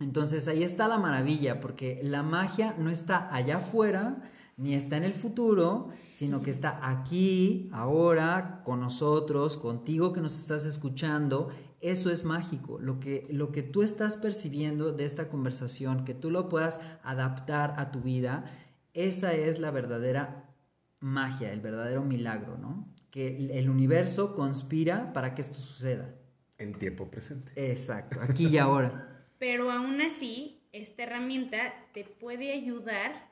[0.00, 4.22] Entonces ahí está la maravilla, porque la magia no está allá afuera,
[4.60, 10.38] ni está en el futuro, sino que está aquí, ahora, con nosotros, contigo que nos
[10.38, 11.48] estás escuchando.
[11.80, 12.78] Eso es mágico.
[12.78, 17.72] Lo que, lo que tú estás percibiendo de esta conversación, que tú lo puedas adaptar
[17.78, 18.44] a tu vida,
[18.92, 20.50] esa es la verdadera
[20.98, 22.86] magia, el verdadero milagro, ¿no?
[23.10, 26.14] Que el universo conspira para que esto suceda.
[26.58, 27.50] En tiempo presente.
[27.56, 29.24] Exacto, aquí y ahora.
[29.38, 33.29] Pero aún así, esta herramienta te puede ayudar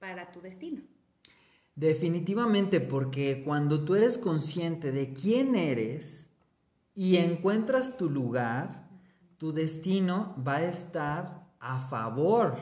[0.00, 0.82] para tu destino.
[1.76, 6.30] Definitivamente, porque cuando tú eres consciente de quién eres
[6.94, 8.88] y encuentras tu lugar,
[9.38, 12.58] tu destino va a estar a favor.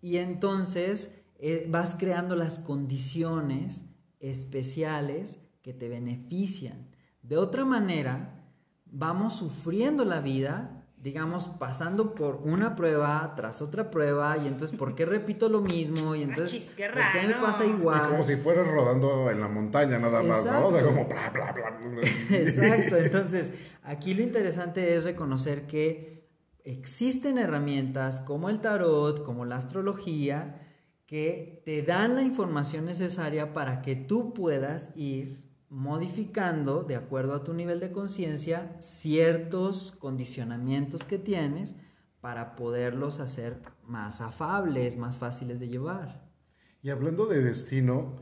[0.00, 3.84] Y entonces eh, vas creando las condiciones
[4.18, 6.88] especiales que te benefician.
[7.22, 8.44] De otra manera,
[8.86, 14.94] vamos sufriendo la vida digamos, pasando por una prueba tras otra prueba, y entonces, ¿por
[14.94, 16.14] qué repito lo mismo?
[16.14, 18.08] Y entonces, ¿por qué me pasa igual?
[18.08, 20.68] como si fueras rodando en la montaña nada más, ¿no?
[20.68, 22.02] O sea, como bla, bla, bla.
[22.30, 26.28] Exacto, entonces, aquí lo interesante es reconocer que
[26.64, 30.60] existen herramientas como el tarot, como la astrología,
[31.06, 37.44] que te dan la información necesaria para que tú puedas ir modificando, de acuerdo a
[37.44, 41.76] tu nivel de conciencia, ciertos condicionamientos que tienes
[42.20, 46.28] para poderlos hacer más afables, más fáciles de llevar.
[46.82, 48.16] Y hablando de destino,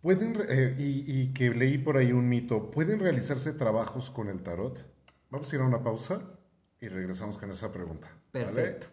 [0.00, 4.84] pueden, eh, y, que leí por ahí un mito, ¿pueden realizarse trabajos con el tarot?
[5.30, 6.38] Vamos a ir a una pausa
[6.80, 8.08] y regresamos con esa pregunta.
[8.32, 8.86] Perfecto.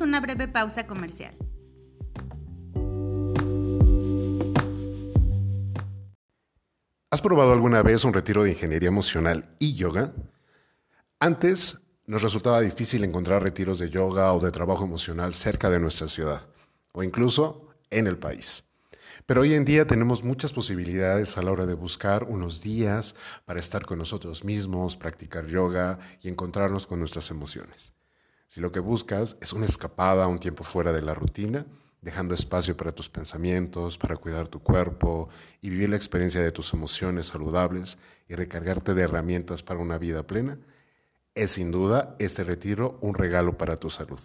[0.00, 1.36] Una breve pausa comercial.
[7.10, 10.12] ¿Has probado alguna vez un retiro de ingeniería emocional y yoga?
[11.20, 16.08] Antes nos resultaba difícil encontrar retiros de yoga o de trabajo emocional cerca de nuestra
[16.08, 16.46] ciudad
[16.92, 18.64] o incluso en el país.
[19.26, 23.14] Pero hoy en día tenemos muchas posibilidades a la hora de buscar unos días
[23.46, 27.93] para estar con nosotros mismos, practicar yoga y encontrarnos con nuestras emociones.
[28.54, 31.66] Si lo que buscas es una escapada, un tiempo fuera de la rutina,
[32.00, 35.28] dejando espacio para tus pensamientos, para cuidar tu cuerpo
[35.60, 40.24] y vivir la experiencia de tus emociones saludables y recargarte de herramientas para una vida
[40.24, 40.56] plena,
[41.34, 44.20] es sin duda este retiro un regalo para tu salud.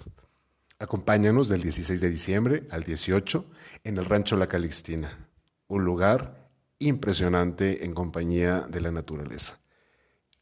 [0.78, 3.44] Acompáñanos del 16 de diciembre al 18
[3.84, 5.28] en el Rancho La Calixtina,
[5.68, 9.60] un lugar impresionante en compañía de la naturaleza.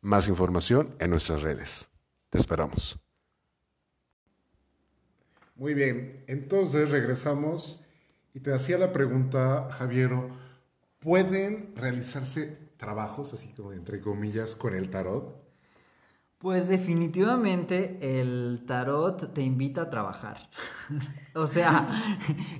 [0.02, 1.89] Más información en nuestras redes.
[2.30, 3.00] Te esperamos.
[5.58, 7.84] Muy bien, entonces regresamos
[8.36, 10.30] y te hacía la pregunta, Javiero,
[11.00, 15.36] ¿pueden realizarse trabajos, así como entre comillas, con el tarot?
[16.38, 20.48] Pues definitivamente el tarot te invita a trabajar.
[21.34, 21.88] o sea,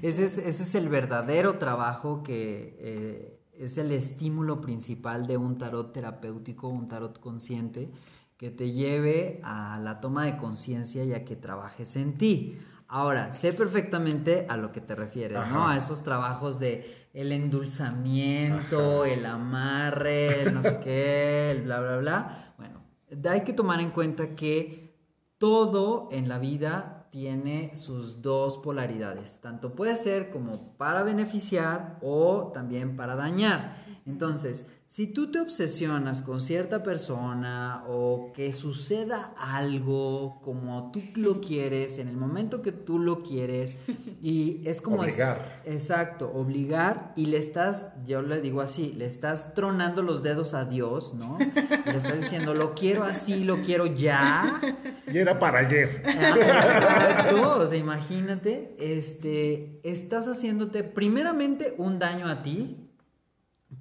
[0.02, 6.68] ese es, el verdadero trabajo que eh, es el estímulo principal de un tarot terapéutico,
[6.68, 7.92] un tarot consciente,
[8.38, 12.58] que te lleve a la toma de conciencia y a que trabajes en ti.
[12.90, 15.68] Ahora, sé perfectamente a lo que te refieres, ¿no?
[15.68, 21.98] A esos trabajos de el endulzamiento, el amarre, el no sé qué, el bla, bla,
[21.98, 22.54] bla.
[22.58, 22.84] Bueno,
[23.30, 24.96] hay que tomar en cuenta que
[25.38, 29.40] todo en la vida tiene sus dos polaridades.
[29.42, 33.84] Tanto puede ser como para beneficiar o también para dañar.
[34.06, 41.42] Entonces, si tú te obsesionas con cierta persona o que suceda algo como tú lo
[41.42, 43.76] quieres, en el momento que tú lo quieres,
[44.22, 45.02] y es como...
[45.02, 45.62] Obligar.
[45.66, 50.64] exacto, obligar y le estás, yo le digo así, le estás tronando los dedos a
[50.64, 51.38] Dios, ¿no?
[51.38, 54.62] Le estás diciendo, lo quiero así, lo quiero ya.
[55.12, 56.02] Y era para ayer.
[56.06, 62.87] Exacto, o sea, imagínate, este, estás haciéndote primeramente un daño a ti,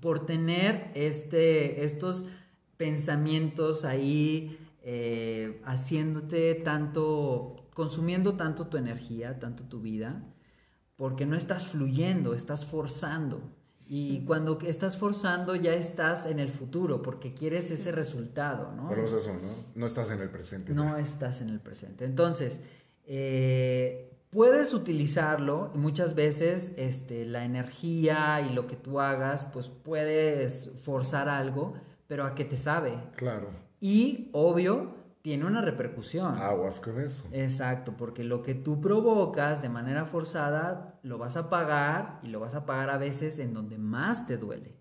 [0.01, 2.27] por tener este, estos
[2.77, 10.23] pensamientos ahí eh, haciéndote tanto, consumiendo tanto tu energía, tanto tu vida,
[10.97, 13.41] porque no estás fluyendo, estás forzando.
[13.89, 18.89] Y cuando estás forzando ya estás en el futuro porque quieres ese resultado, ¿no?
[18.89, 19.53] Pero es eso, ¿no?
[19.77, 20.75] No estás en el presente.
[20.75, 22.05] No estás en el presente.
[22.05, 22.61] Entonces,
[23.05, 29.71] eh, puedes utilizarlo y muchas veces este, la energía y lo que tú hagas, pues
[29.71, 31.73] puedes forzar algo,
[32.07, 32.99] pero a qué te sabe.
[33.17, 33.49] Claro.
[33.81, 36.37] Y obvio, tiene una repercusión.
[36.37, 37.25] Aguas con eso.
[37.33, 42.39] Exacto, porque lo que tú provocas de manera forzada lo vas a pagar y lo
[42.39, 44.77] vas a pagar a veces en donde más te duele.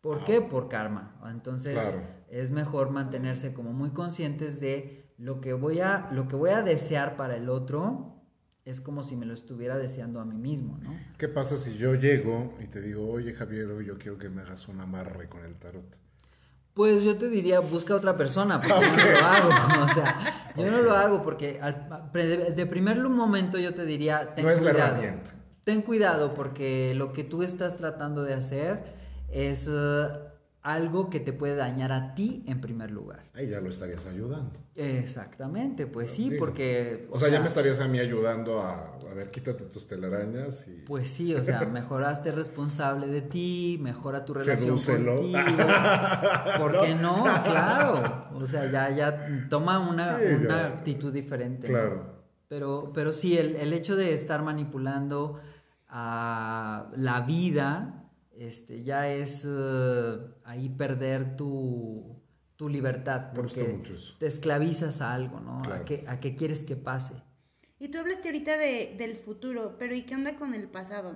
[0.00, 0.40] ¿Por qué?
[0.40, 1.18] Por karma.
[1.28, 1.96] Entonces
[2.28, 6.62] es mejor mantenerse como muy conscientes de lo que voy a lo que voy a
[6.62, 8.17] desear para el otro
[8.68, 10.94] es como si me lo estuviera deseando a mí mismo, ¿no?
[11.16, 14.68] ¿Qué pasa si yo llego y te digo, oye Javier, yo quiero que me hagas
[14.68, 15.96] un amarre con el tarot?
[16.74, 19.84] Pues yo te diría, busca otra persona, porque yo no lo hago.
[19.84, 21.58] O sea, yo no lo hago porque
[22.54, 25.02] de primer momento yo te diría, ten cuidado.
[25.64, 28.94] ten cuidado porque lo que tú estás tratando de hacer
[29.30, 30.08] es eh,
[30.72, 33.24] algo que te puede dañar a ti en primer lugar.
[33.34, 34.60] Ahí ya lo estarías ayudando.
[34.74, 37.08] Exactamente, pues sí, porque...
[37.10, 40.84] O, sea, ya me estarías a mí ayudando a, a ver, quítate tus telarañas y...
[40.86, 45.16] Pues sí, o sea, mejoraste responsable de ti, mejora tu relación Sedúcelo.
[45.16, 45.38] contigo.
[46.58, 47.24] ¿Por qué no?
[47.44, 48.28] Claro.
[48.34, 51.66] O sea, ya, ya toma una, una actitud diferente.
[51.66, 52.18] Claro.
[52.46, 55.40] Pero, pero sí, el, el hecho de estar manipulando
[55.88, 57.98] a la vida
[58.38, 60.16] este, ya es eh,
[60.48, 62.22] ahí perder tu,
[62.58, 63.80] libertad, porque
[64.18, 65.62] te esclavizas a algo, ¿no?
[65.72, 67.14] A, qué, a qué quieres que pase.
[67.78, 71.14] Y tú hablaste ahorita de, del futuro, pero ¿y qué onda con el pasado?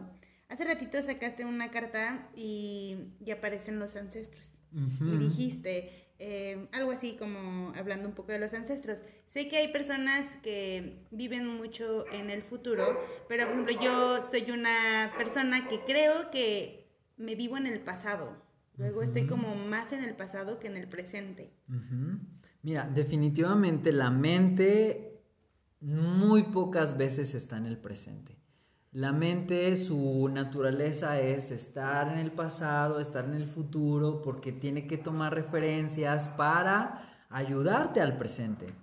[0.49, 4.53] Hace ratito sacaste una carta y, y aparecen los ancestros.
[5.01, 8.99] Y dijiste eh, algo así como hablando un poco de los ancestros.
[9.27, 14.51] Sé que hay personas que viven mucho en el futuro, pero por ejemplo yo soy
[14.51, 18.37] una persona que creo que me vivo en el pasado.
[18.83, 21.53] Luego estoy como más en el pasado que en el presente.
[22.63, 25.23] Mira, definitivamente la mente
[25.81, 28.37] muy pocas veces está en el presente.
[28.91, 34.89] La mente, su naturaleza es estar en el pasado, estar en el futuro, porque tiene
[34.89, 38.75] que tomar referencias para ayudarte al presente.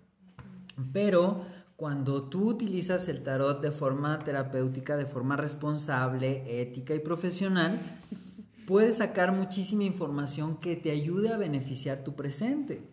[0.93, 7.98] Pero cuando tú utilizas el tarot de forma terapéutica, de forma responsable, ética y profesional,
[8.69, 12.83] puedes sacar muchísima información que te ayude a beneficiar tu presente.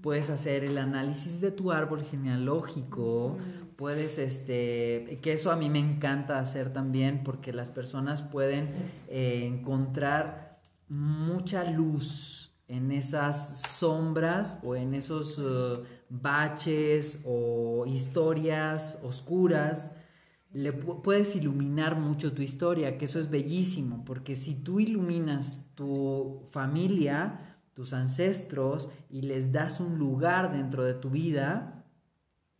[0.00, 3.36] Puedes hacer el análisis de tu árbol genealógico,
[3.76, 8.70] puedes, este, que eso a mí me encanta hacer también porque las personas pueden
[9.08, 19.92] eh, encontrar mucha luz en esas sombras o en esos uh, baches o historias oscuras
[20.56, 26.46] le puedes iluminar mucho tu historia, que eso es bellísimo, porque si tú iluminas tu
[26.50, 31.84] familia, tus ancestros y les das un lugar dentro de tu vida,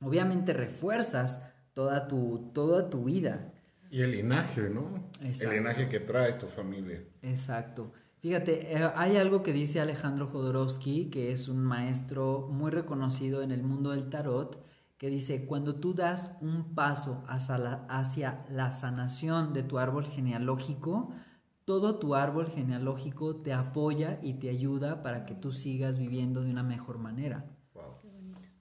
[0.02, 3.54] obviamente refuerzas toda tu, toda tu vida.
[3.90, 5.09] Y el linaje, ¿no?
[5.20, 7.02] El linaje que trae tu familia.
[7.22, 7.94] Exacto.
[8.18, 13.52] Fíjate, eh, hay algo que dice Alejandro Jodorowsky, que es un maestro muy reconocido en
[13.52, 14.62] el mundo del tarot,
[14.98, 20.07] que dice, cuando tú das un paso hacia la, hacia la sanación de tu árbol
[20.07, 21.12] genealógico,
[21.66, 26.51] todo tu árbol genealógico te apoya y te ayuda para que tú sigas viviendo de
[26.51, 27.44] una mejor manera.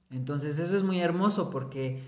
[0.09, 2.01] Entonces eso es muy hermoso porque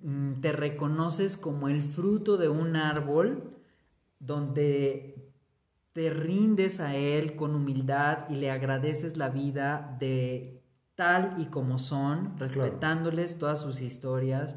[0.00, 3.54] mm, te reconoces como el fruto de un árbol
[4.18, 5.32] donde
[5.92, 10.53] te rindes a él con humildad y le agradeces la vida de
[10.94, 14.56] tal y como son, respetándoles todas sus historias.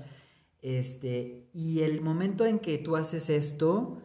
[0.62, 4.02] Este, y el momento en que tú haces esto,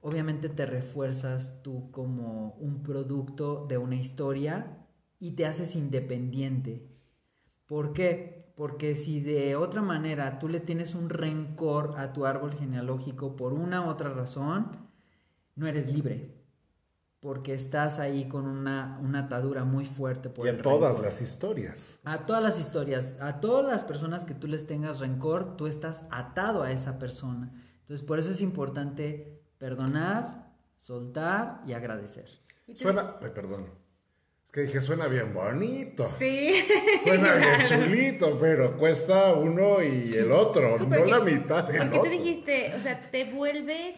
[0.00, 4.86] obviamente te refuerzas tú como un producto de una historia
[5.18, 6.88] y te haces independiente.
[7.66, 8.52] ¿Por qué?
[8.56, 13.52] Porque si de otra manera tú le tienes un rencor a tu árbol genealógico por
[13.52, 14.88] una u otra razón,
[15.54, 16.39] no eres libre.
[17.20, 20.30] Porque estás ahí con una, una atadura muy fuerte.
[20.30, 22.00] Por y a todas las historias.
[22.04, 23.16] A todas las historias.
[23.20, 27.52] A todas las personas que tú les tengas rencor, tú estás atado a esa persona.
[27.82, 32.40] Entonces, por eso es importante perdonar, soltar y agradecer.
[32.74, 33.66] Suena, ay, perdón.
[34.46, 36.10] Es que dije, suena bien bonito.
[36.18, 36.64] Sí.
[37.04, 42.16] Suena bien chulito, pero cuesta uno y el otro, no la mitad del Porque tú
[42.16, 43.96] dijiste, o sea, te vuelves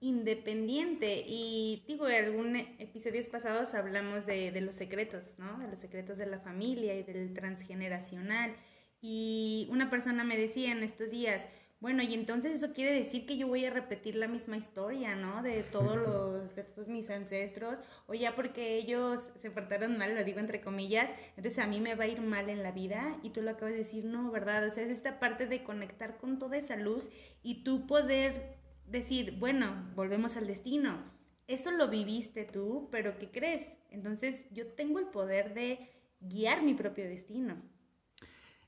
[0.00, 5.58] independiente y digo, en algunos episodios pasados hablamos de, de los secretos, ¿no?
[5.58, 8.54] De los secretos de la familia y del transgeneracional.
[9.00, 11.42] Y una persona me decía en estos días,
[11.84, 15.42] bueno, y entonces eso quiere decir que yo voy a repetir la misma historia, ¿no?
[15.42, 17.76] De todos los, de todos mis ancestros,
[18.06, 21.94] o ya porque ellos se portaron mal, lo digo entre comillas, entonces a mí me
[21.94, 24.66] va a ir mal en la vida, y tú lo acabas de decir, no, ¿verdad?
[24.66, 27.10] O sea, es esta parte de conectar con toda esa luz
[27.42, 30.98] y tú poder decir, bueno, volvemos al destino.
[31.46, 33.66] Eso lo viviste tú, pero ¿qué crees?
[33.90, 37.56] Entonces yo tengo el poder de guiar mi propio destino.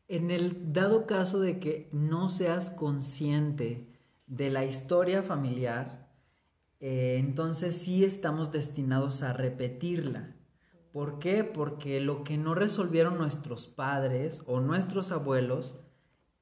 [0.09, 3.89] En el dado caso de que no seas consciente
[4.27, 6.09] de la historia familiar,
[6.81, 10.37] eh, entonces sí estamos destinados a repetirla.
[10.93, 11.45] ¿Por qué?
[11.45, 15.75] Porque lo que no resolvieron nuestros padres o nuestros abuelos,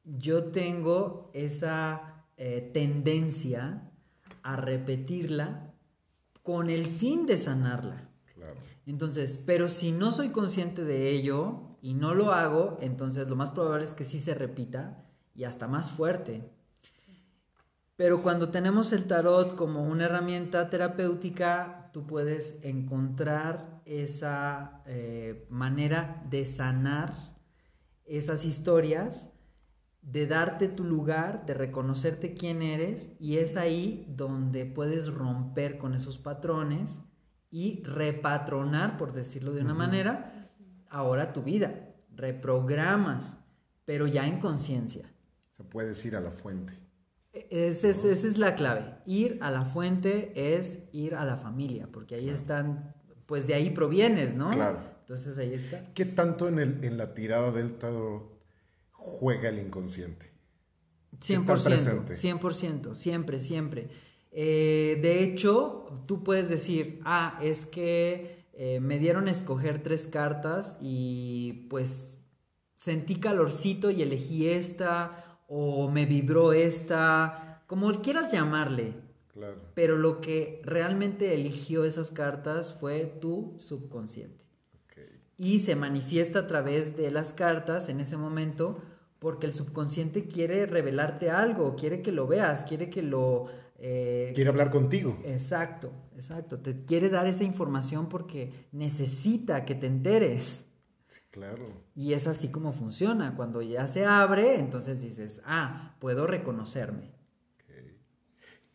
[0.05, 3.91] yo tengo esa eh, tendencia
[4.43, 5.75] a repetirla
[6.43, 8.11] con el fin de sanarla.
[8.87, 13.51] Entonces, pero si no soy consciente de ello, y no lo hago, entonces lo más
[13.51, 15.05] probable es que sí se repita
[15.35, 16.51] y hasta más fuerte.
[17.95, 26.25] Pero cuando tenemos el tarot como una herramienta terapéutica, tú puedes encontrar esa eh, manera
[26.31, 27.13] de sanar
[28.07, 29.31] esas historias,
[30.05, 35.95] de darte tu lugar, de reconocerte quién eres, y es ahí donde puedes romper con
[35.95, 37.01] esos patrones
[37.51, 40.51] y repatronar, por decirlo de una manera,
[40.91, 43.39] ahora tu vida, reprogramas,
[43.85, 45.11] pero ya en conciencia.
[45.53, 46.75] Se puede ir a la fuente.
[47.33, 48.97] E, esa es, la clave.
[49.07, 52.95] Ir a la fuente es ir a la familia, porque ahí están,
[53.27, 54.51] pues de ahí provienes, ¿no?
[54.51, 54.81] Claro.
[55.01, 55.85] Entonces ahí está.
[55.95, 58.34] ¿Qué tanto en, el, en la tirada del tarot
[59.05, 60.33] juega el inconsciente?
[61.21, 63.89] 100%, 100%, siempre, siempre.
[64.33, 70.07] Eh, de hecho, tú puedes decir, ah, es que eh, me dieron a escoger tres
[70.07, 72.19] cartas y pues
[72.75, 78.95] sentí calorcito y elegí esta o me vibró esta, como quieras llamarle.
[79.33, 79.61] Claro.
[79.75, 84.45] Pero lo que realmente eligió esas cartas fue tu subconsciente.
[85.37, 88.81] Y se manifiesta a través de las cartas en ese momento
[89.25, 93.47] porque el subconsciente quiere revelarte algo, quiere que lo veas, quiere que lo
[93.79, 95.19] eh, quiere hablar contigo.
[95.25, 96.59] Exacto, exacto.
[96.59, 100.67] Te quiere dar esa información porque necesita que te enteres.
[101.31, 101.65] claro.
[101.95, 103.35] Y es así como funciona.
[103.35, 107.15] Cuando ya se abre, entonces dices, ah, puedo reconocerme.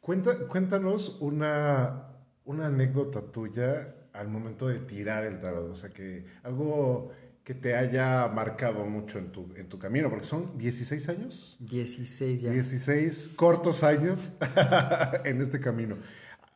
[0.01, 5.69] cuéntanos una, una anécdota tuya al momento de tirar el tarot.
[5.69, 7.11] O sea, que algo
[7.49, 11.57] que te haya marcado mucho en tu, en tu camino, porque son 16 años.
[11.61, 12.51] 16 ya.
[12.51, 14.31] 16 cortos años
[15.25, 15.97] en este camino.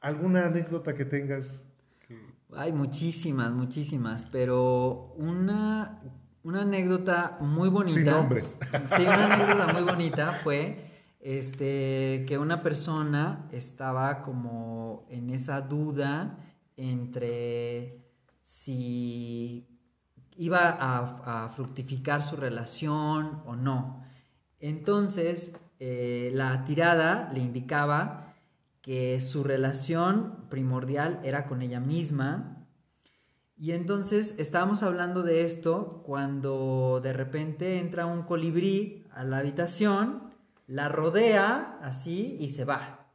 [0.02, 1.66] ¿Alguna anécdota que tengas?
[2.56, 6.00] Hay muchísimas, muchísimas, pero una,
[6.44, 7.96] una anécdota muy bonita.
[7.96, 8.56] Sin nombres.
[8.96, 10.86] Sí, una anécdota muy bonita fue
[11.22, 16.38] este, que una persona estaba como en esa duda
[16.78, 17.98] entre
[18.44, 19.73] si
[20.38, 24.04] iba a, fructificar su relación o no.
[24.60, 28.36] Entonces, eh, la tirada le indicaba
[28.82, 32.68] que su relación primordial era con ella misma.
[33.58, 40.34] Y entonces estábamos hablando de esto cuando de repente entra un colibrí a la habitación,
[40.68, 43.08] la rodea así y se va.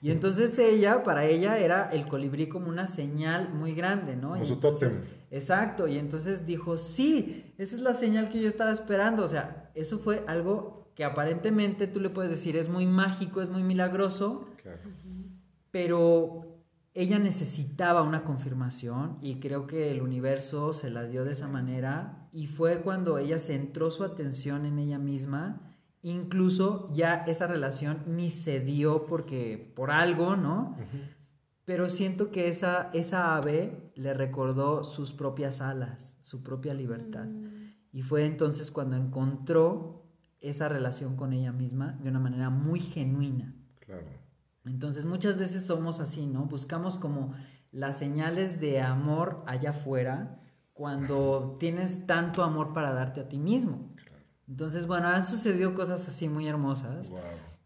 [0.00, 4.30] Y entonces ella, para ella era el colibrí como una señal muy grande, ¿no?
[4.30, 4.90] Como su tótem.
[5.30, 9.22] Exacto, y entonces dijo, sí, esa es la señal que yo estaba esperando.
[9.22, 13.48] O sea, eso fue algo que aparentemente tú le puedes decir es muy mágico, es
[13.48, 14.48] muy milagroso,
[15.70, 16.58] pero
[16.94, 22.28] ella necesitaba una confirmación y creo que el universo se la dio de esa manera
[22.32, 25.70] y fue cuando ella centró su atención en ella misma
[26.02, 30.76] Incluso ya esa relación ni se dio porque por algo, ¿no?
[31.64, 37.26] Pero siento que esa, esa ave le recordó sus propias alas, su propia libertad.
[37.26, 37.70] Mm.
[37.92, 40.06] y fue entonces cuando encontró
[40.40, 43.54] esa relación con ella misma de una manera muy genuina.
[43.80, 44.06] Claro.
[44.64, 46.46] Entonces muchas veces somos así, ¿no?
[46.46, 47.34] Buscamos como
[47.72, 50.40] las señales de amor allá afuera
[50.72, 53.94] cuando tienes tanto amor para darte a ti mismo.
[54.48, 57.12] Entonces, bueno, han sucedido cosas así muy hermosas.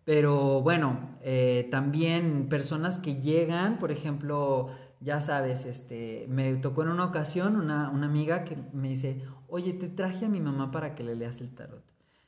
[0.05, 4.69] Pero bueno, eh, también personas que llegan, por ejemplo,
[5.01, 9.73] ya sabes, este, me tocó en una ocasión una, una amiga que me dice, oye,
[9.73, 11.83] te traje a mi mamá para que le leas el tarot.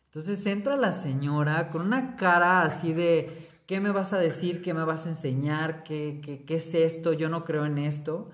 [0.06, 4.62] Entonces entra la señora con una cara así de, ¿qué me vas a decir?
[4.62, 5.82] ¿Qué me vas a enseñar?
[5.82, 7.12] ¿Qué, qué, qué es esto?
[7.12, 8.30] Yo no creo en esto.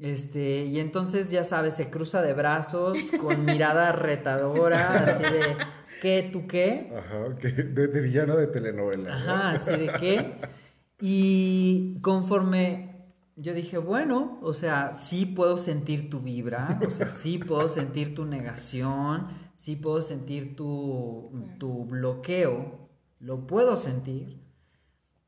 [0.00, 5.56] Este, y entonces ya sabes, se cruza de brazos con mirada retadora, así de
[6.04, 6.28] ¿qué?
[6.30, 6.92] ¿Tú qué?
[6.94, 9.14] Ajá, de, villano de telenovela.
[9.14, 10.32] Ajá, así de qué.
[11.00, 17.38] Y conforme yo dije, bueno, o sea, sí puedo sentir tu vibra, o sea, sí
[17.38, 19.26] puedo sentir tu negación,
[19.56, 22.88] sí puedo sentir tu, tu bloqueo,
[23.18, 24.40] lo puedo sentir,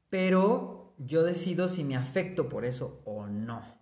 [0.09, 3.76] pero yo decido si me afecto por eso o no.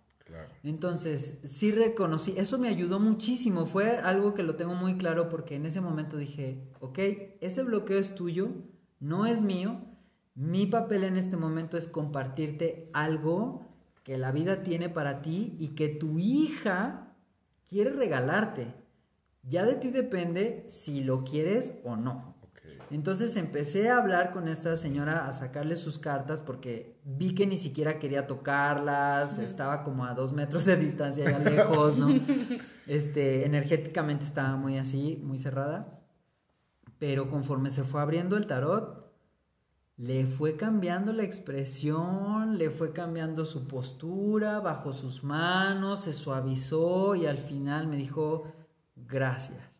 [0.69, 5.55] Entonces, sí reconocí, eso me ayudó muchísimo, fue algo que lo tengo muy claro porque
[5.55, 6.97] en ese momento dije, ok,
[7.39, 8.49] ese bloqueo es tuyo,
[8.99, 9.79] no es mío,
[10.33, 13.65] mi papel en este momento es compartirte algo
[14.03, 17.15] que la vida tiene para ti y que tu hija
[17.69, 18.73] quiere regalarte.
[19.43, 22.34] Ya de ti depende si lo quieres o no.
[22.91, 27.57] Entonces empecé a hablar con esta señora, a sacarle sus cartas, porque vi que ni
[27.57, 32.09] siquiera quería tocarlas, estaba como a dos metros de distancia ya lejos, ¿no?
[32.87, 35.99] Este, energéticamente estaba muy así, muy cerrada.
[36.99, 39.11] Pero conforme se fue abriendo el tarot,
[39.97, 47.15] le fue cambiando la expresión, le fue cambiando su postura bajo sus manos, se suavizó
[47.15, 48.43] y al final me dijo,
[48.95, 49.74] gracias.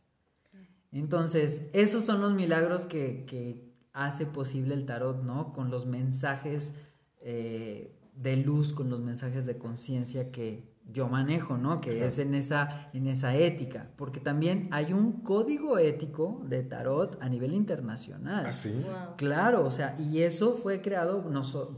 [1.00, 5.54] Entonces, esos son los milagros que, hace posible el tarot, ¿no?
[5.54, 6.74] Con los mensajes
[7.22, 11.80] eh, de luz, con los mensajes de conciencia que yo manejo, ¿no?
[11.80, 13.90] Que es en esa, en esa ética.
[13.96, 18.46] Porque también hay un código ético de tarot a nivel internacional.
[18.48, 18.82] ¿Ah, sí?
[19.16, 21.24] Claro, o sea, y eso fue creado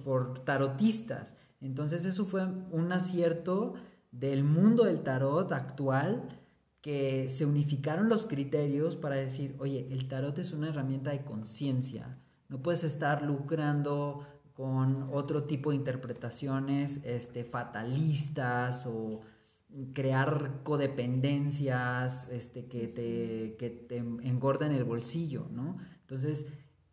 [0.03, 1.36] por tarotistas.
[1.61, 3.76] Entonces, eso fue un acierto
[4.11, 6.37] del mundo del tarot actual
[6.88, 12.18] que se unificaron los criterios para decir, oye, el tarot es una herramienta de conciencia,
[12.48, 19.20] no puedes estar lucrando con otro tipo de interpretaciones este, fatalistas o
[19.92, 25.76] crear codependencias este, que, te, que te engorden el bolsillo, ¿no?
[26.04, 26.46] Entonces,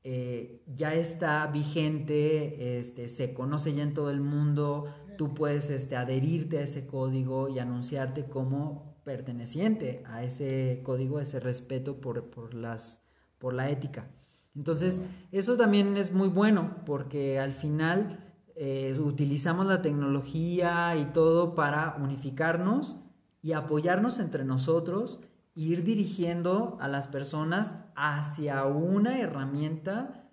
[0.03, 5.95] eh, ya está vigente, este, se conoce ya en todo el mundo, tú puedes este,
[5.95, 13.03] adherirte a ese código y anunciarte como perteneciente a ese código, ese respeto por, las,
[13.39, 14.11] por la ética.
[14.57, 15.03] Entonces,
[15.33, 18.25] eso también es muy bueno porque al final
[18.57, 22.97] eh, utilizamos la tecnología y todo para unificarnos
[23.43, 25.21] y apoyarnos entre nosotros,
[25.55, 30.31] ir dirigiendo a las personas hacia una herramienta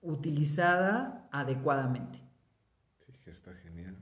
[0.00, 2.23] utilizada adecuadamente.
[3.34, 3.96] Está genial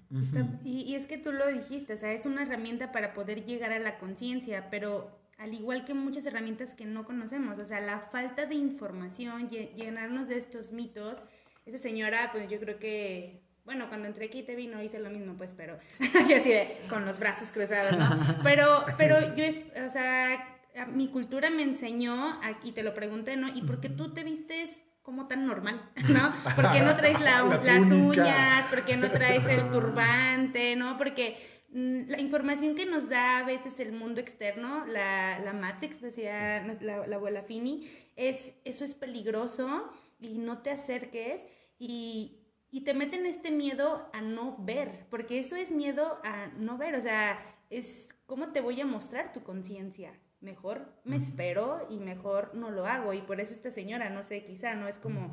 [0.62, 3.78] y, es que tú lo dijiste, o sea, es una herramienta para poder llegar a
[3.78, 8.46] la conciencia, pero al igual que muchas herramientas que no conocemos, o sea, la falta
[8.46, 11.18] de información, llenarnos de estos mitos,
[11.64, 15.34] esa señora, pues yo creo que bueno, cuando entré aquí te vino hice lo mismo,
[15.34, 15.78] pues, pero
[16.28, 16.52] ya así
[16.88, 18.36] con los brazos cruzados, ¿no?
[18.42, 20.58] Pero, pero yo, es, o sea,
[20.92, 23.54] mi cultura me enseñó, y te lo pregunté, ¿no?
[23.54, 24.68] ¿Y por qué tú te vistes
[25.02, 26.32] como tan normal, ¿no?
[26.54, 28.66] ¿Por qué no traes las uñas?
[28.66, 30.76] ¿Por qué no traes el turbante?
[30.76, 30.96] ¿No?
[30.96, 31.36] Porque
[31.70, 36.76] mm, la información que nos da a veces el mundo externo, la, la Matrix, decía
[36.80, 41.40] la, la, abuela Fini, es, eso es peligroso y no te acerques
[41.78, 42.38] y,
[42.70, 46.94] y te meten este miedo a no ver, porque eso es miedo a no ver,
[46.94, 52.54] o sea, es cómo te voy a mostrar tu conciencia, mejor me espero y mejor
[52.54, 53.14] no lo hago.
[53.14, 54.88] Y por eso esta señora, no sé, quizá, ¿no?
[54.88, 55.30] Es como,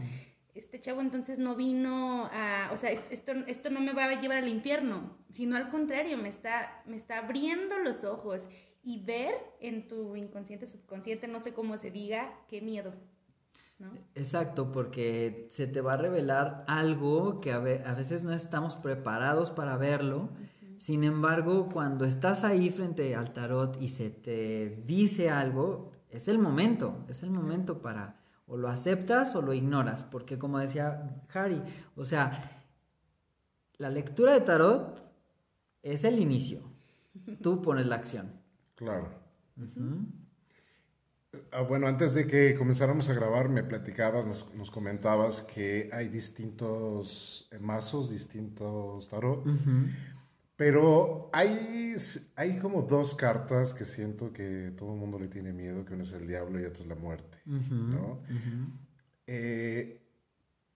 [0.56, 4.40] este chavo entonces no vino a, o sea, esto, esto no me va a llevar
[4.40, 8.48] al infierno, sino al contrario, me está, me está abriendo los ojos
[8.84, 12.94] y ver en tu inconsciente, subconsciente, no sé cómo se diga, qué miedo.
[13.78, 13.92] ¿no?
[14.16, 19.78] Exacto, porque se te va a revelar algo que a, veces no estamos preparados para
[19.78, 20.30] verlo.
[20.80, 26.40] Sin embargo, cuando estás ahí frente al tarot y se te dice algo, es el
[26.40, 31.62] momento, es el momento para o lo aceptas o lo ignoras, porque como decía Harry,
[31.98, 32.64] o sea,
[33.78, 35.04] la lectura de tarot
[35.84, 36.62] es el inicio,
[37.42, 38.32] tú pones la acción.
[38.76, 39.10] Claro.
[41.52, 47.50] Ah, bueno, antes de que comenzáramos a grabar, me platicabas, nos, comentabas que hay distintos
[47.60, 49.46] mazos, distintos tarot,
[50.60, 51.96] pero hay,
[52.36, 56.04] hay como dos cartas que siento que todo el mundo le tiene miedo, que uno
[56.04, 58.20] es el diablo y otro es la muerte, ¿no?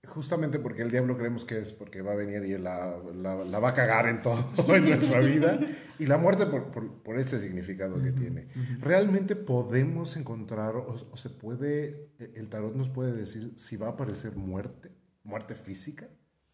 [0.07, 3.69] Justamente porque el diablo creemos que es porque va a venir y la, la, va
[3.69, 5.59] a cagar en todo en nuestra vida.
[5.99, 8.47] Y la muerte por, por, ese significado que tiene.
[8.79, 14.38] ¿Realmente podemos encontrar o, se puede, el tarot nos puede decir si va a aparecer
[14.38, 14.91] muerte,
[15.25, 16.07] muerte física?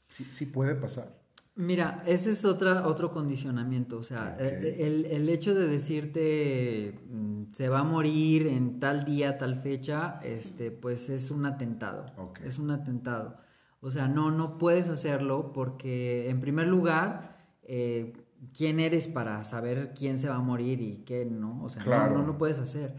[0.08, 1.20] ¿Sí, sí puede pasar?
[1.56, 3.98] Mira, ese es otra, otro condicionamiento.
[3.98, 9.38] O sea, el, el, hecho de decirte mm, se va a morir en tal día,
[9.38, 12.06] tal fecha, este, pues es un atentado.
[12.44, 13.38] Es un atentado.
[13.82, 18.14] O sea, no, no puedes hacerlo porque, en primer lugar, eh,
[18.56, 21.64] ¿quién eres para saber quién se va a morir y quién no?
[21.64, 22.96] O sea, no, no lo puedes hacer.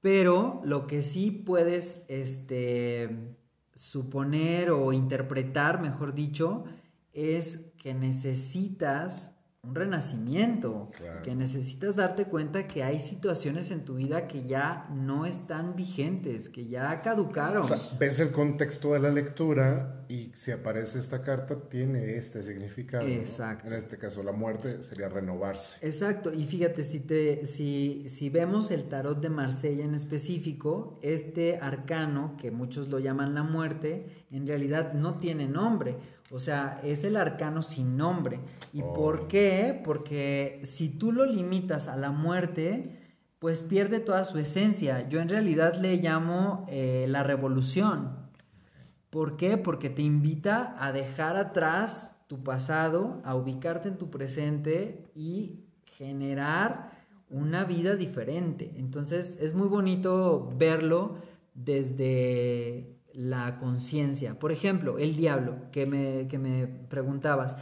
[0.00, 3.36] Pero lo que sí puedes este,
[3.74, 6.64] suponer o interpretar, mejor dicho,
[7.12, 10.90] es que necesitas un renacimiento,
[11.22, 16.48] que necesitas darte cuenta que hay situaciones en tu vida que ya no están vigentes,
[16.48, 17.62] que ya caducaron.
[17.62, 22.42] O sea, ves el contexto de la lectura y si aparece esta carta tiene este
[22.42, 23.06] significado.
[23.06, 23.66] Exacto.
[23.66, 25.86] En este caso la muerte sería renovarse.
[25.86, 31.58] Exacto, y fíjate, si, te, si, si vemos el tarot de Marsella en específico, este
[31.58, 35.98] arcano, que muchos lo llaman la muerte, en realidad no tiene nombre.
[36.30, 38.40] O sea, es el arcano sin nombre.
[38.72, 38.92] ¿Y oh.
[38.92, 39.80] por qué?
[39.84, 43.00] Porque si tú lo limitas a la muerte,
[43.40, 45.08] pues pierde toda su esencia.
[45.08, 48.28] Yo en realidad le llamo eh, la revolución.
[49.10, 49.56] ¿Por qué?
[49.56, 55.64] Porque te invita a dejar atrás tu pasado, a ubicarte en tu presente y
[55.96, 56.92] generar
[57.28, 58.72] una vida diferente.
[58.76, 61.16] Entonces es muy bonito verlo
[61.54, 64.38] desde la conciencia.
[64.38, 67.56] Por ejemplo, el diablo, que me, que me preguntabas.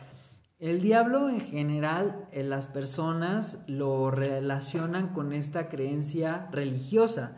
[0.59, 7.37] El diablo en general, en eh, las personas lo relacionan con esta creencia religiosa.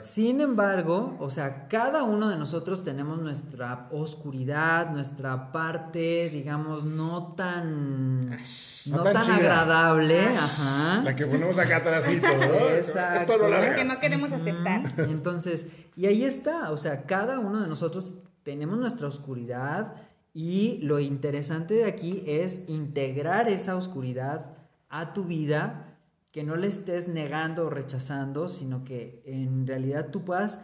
[0.00, 7.34] Sin embargo, o sea, cada uno de nosotros tenemos nuestra oscuridad, nuestra parte, digamos, no
[7.36, 11.02] tan, no, tan, agradable, ajá.
[11.02, 12.68] La que ponemos acá atrásito, ¿no?
[12.70, 13.36] Exacto.
[13.36, 14.82] Lo que no queremos aceptar.
[14.98, 15.66] Entonces,
[15.96, 19.94] y ahí está, o sea, cada uno de nosotros tenemos nuestra oscuridad
[20.32, 24.56] y lo interesante de aquí es integrar esa oscuridad
[24.88, 25.89] a tu vida
[26.32, 30.60] que no le estés negando o rechazando, sino que en realidad tú puedas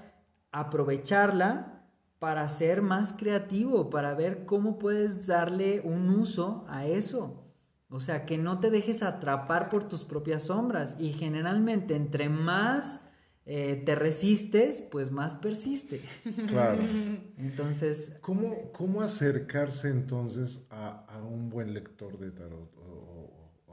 [0.53, 1.85] aprovecharla
[2.19, 7.43] para ser más creativo, para ver cómo puedes darle un uso a eso.
[7.89, 10.97] O sea, que no te dejes atrapar por tus propias sombras.
[10.99, 13.01] Y generalmente entre más
[13.45, 16.03] eh, te resistes, pues más persiste.
[16.49, 16.83] Claro.
[17.39, 18.13] Entonces...
[18.21, 22.71] ¿Cómo, cómo acercarse entonces a, a, un buen lector de tarot?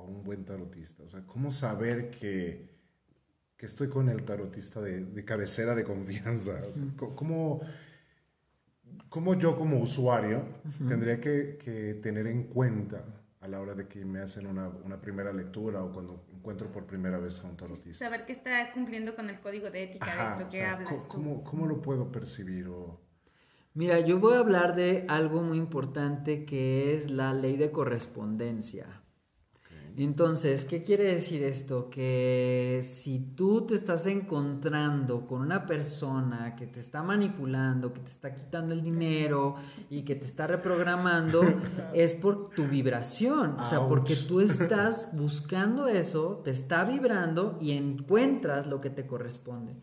[0.05, 1.03] Un buen tarotista?
[1.03, 2.69] O sea, ¿cómo saber que,
[3.57, 6.61] que estoy con el tarotista de, cabecera de confianza?
[6.95, 7.61] ¿cómo,
[9.09, 10.43] ¿cómo, yo como usuario
[10.87, 13.03] tendría que, que, tener en cuenta
[13.41, 16.85] a la hora de que me hacen una, una, primera lectura o cuando encuentro por
[16.85, 18.05] primera vez a un tarotista?
[18.05, 21.05] Saber que está cumpliendo con el código de ética de esto que hablas.
[21.05, 22.67] ¿cómo, ¿Cómo lo puedo percibir?
[22.67, 22.99] O...
[23.75, 29.02] Mira, yo voy a hablar de algo muy importante que es la ley de correspondencia.
[29.95, 31.89] Entonces, ¿qué quiere decir esto?
[31.91, 38.09] Que si tú te estás encontrando con una persona que te está manipulando, que te
[38.09, 39.55] está quitando el dinero
[39.91, 41.43] y que te está reprogramando,
[41.93, 43.59] es por tu vibración.
[43.59, 49.05] O sea, porque tú estás buscando eso, te está vibrando y encuentras lo que te
[49.05, 49.75] corresponde.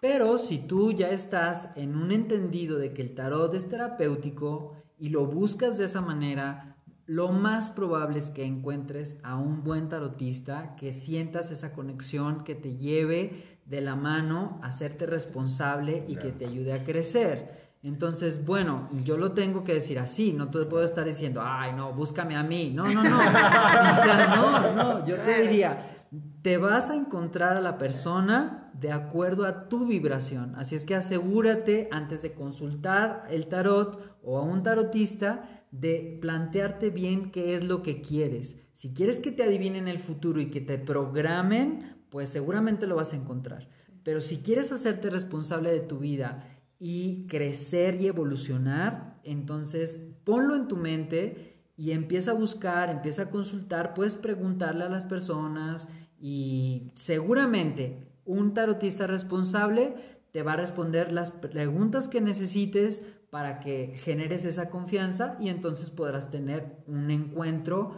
[0.00, 5.10] Pero si tú ya estás en un entendido de que el tarot es terapéutico y
[5.10, 6.73] lo buscas de esa manera,
[7.06, 12.54] lo más probable es que encuentres a un buen tarotista, que sientas esa conexión, que
[12.54, 17.64] te lleve de la mano a hacerte responsable y que te ayude a crecer.
[17.82, 21.92] Entonces, bueno, yo lo tengo que decir así, no te puedo estar diciendo, ay, no,
[21.92, 22.72] búscame a mí.
[22.74, 23.18] No, no, no.
[23.18, 26.06] o sea, no, no, yo te diría,
[26.40, 30.54] te vas a encontrar a la persona de acuerdo a tu vibración.
[30.56, 36.90] Así es que asegúrate antes de consultar el tarot o a un tarotista de plantearte
[36.90, 38.56] bien qué es lo que quieres.
[38.74, 43.12] Si quieres que te adivinen el futuro y que te programen, pues seguramente lo vas
[43.12, 43.68] a encontrar.
[44.04, 46.46] Pero si quieres hacerte responsable de tu vida
[46.78, 53.30] y crecer y evolucionar, entonces ponlo en tu mente y empieza a buscar, empieza a
[53.30, 55.88] consultar, puedes preguntarle a las personas
[56.20, 59.96] y seguramente Un tarotista responsable
[60.30, 63.02] te va a responder las preguntas que necesites
[63.34, 67.96] para que generes esa confianza y entonces podrás tener un encuentro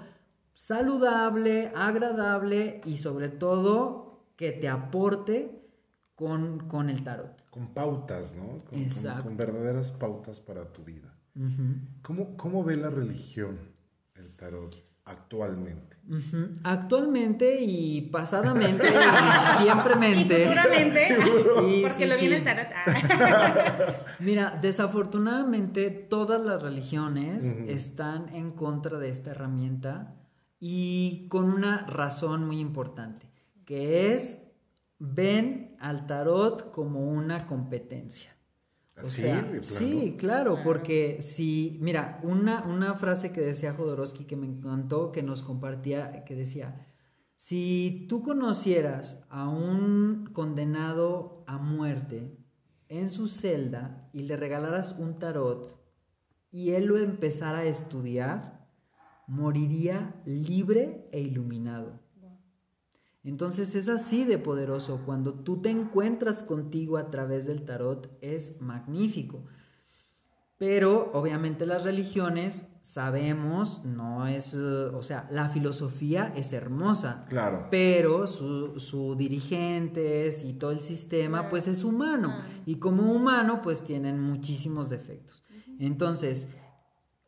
[0.55, 5.63] saludable, agradable y sobre todo que te aporte
[6.15, 7.51] con, el tarot.
[7.51, 8.57] Con pautas, ¿no?
[8.65, 11.15] Con, verdaderas pautas para tu vida.
[12.01, 13.59] ¿Cómo, ve la religión
[14.15, 15.97] el tarot actualmente?
[16.63, 20.43] Actualmente y pasadamente y siempremente.
[20.43, 21.19] Y futuramente,
[21.83, 22.69] porque lo viene el tarot.
[24.21, 30.15] Mira, desafortunadamente todas las religiones están en contra de esta herramienta
[30.61, 33.29] y con una razón muy importante,
[33.65, 34.43] que es
[34.99, 38.36] ven al tarot como una competencia.
[39.03, 44.47] O sea, sí, claro, porque si, mira, una, una frase que decía Jodorowsky que me
[44.47, 46.87] encantó, que nos compartía, que decía,
[47.35, 52.39] si tú conocieras a un condenado a muerte
[52.89, 55.79] en su celda y le regalaras un tarot
[56.51, 58.67] y él lo empezara a estudiar,
[59.27, 62.06] moriría libre e iluminado.
[63.27, 65.03] Entonces es así de poderoso.
[65.05, 69.45] Cuando tú te encuentras contigo a través del tarot es magnífico.
[70.59, 77.27] Pero obviamente las religiones sabemos, no es, o sea, la filosofía es hermosa.
[77.29, 77.67] Claro.
[77.69, 82.33] Pero su, su dirigentes y todo el sistema, pues es humano.
[82.65, 85.45] Y como humano, pues tienen muchísimos defectos.
[85.81, 86.47] Entonces,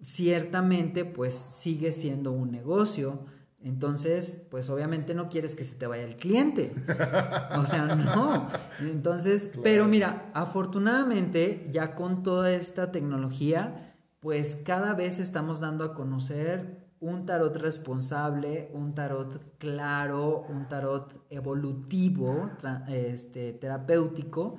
[0.01, 3.27] ciertamente, pues sigue siendo un negocio
[3.61, 6.75] entonces, pues obviamente no quieres que se te vaya el cliente.
[7.57, 8.49] O sea, no.
[8.81, 15.95] Entonces, pero mira, afortunadamente ya con toda esta tecnología, pues cada vez estamos dando a
[15.95, 22.51] conocer un tarot responsable, un tarot claro, un tarot evolutivo,
[22.89, 24.59] este, terapéutico,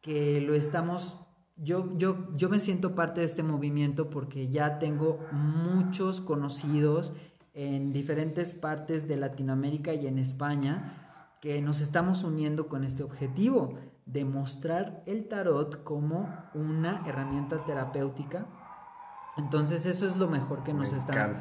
[0.00, 1.18] que lo estamos
[1.56, 7.12] yo, yo, yo me siento parte de este movimiento porque ya tengo muchos conocidos
[7.54, 13.78] en diferentes partes de Latinoamérica y en España que nos estamos uniendo con este objetivo
[14.06, 18.46] de mostrar el tarot como una herramienta terapéutica.
[19.36, 21.36] Entonces eso es lo mejor que nos está,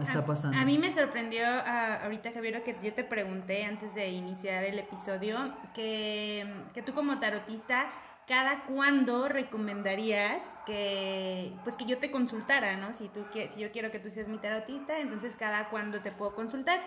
[0.00, 0.56] está, pasando.
[0.56, 5.54] A, mí me sorprendió ahorita, Javier, que yo te pregunté antes de iniciar el episodio
[5.74, 7.86] que, que tú como tarotista
[8.26, 12.94] cada cuándo recomendarías que pues que yo te consultara, ¿no?
[12.94, 16.34] Si tú si yo quiero que tú seas mi tarotista, entonces cada cuándo te puedo
[16.34, 16.80] consultar.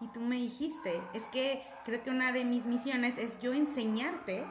[0.00, 4.44] Y tú me dijiste, es que creo que una de mis misiones es yo enseñarte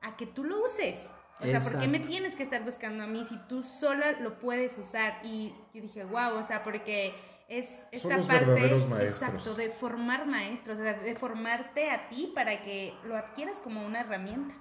[0.00, 0.98] a que tú lo uses.
[1.40, 4.38] O sea, ¿por qué me tienes que estar buscando a mí si tú sola lo
[4.38, 5.18] puedes usar?
[5.22, 7.14] Y yo dije, wow, o sea, porque
[7.48, 12.94] es esta parte exacto de formar maestros, o sea, de formarte a ti para que
[13.04, 14.54] lo adquieras como una herramienta.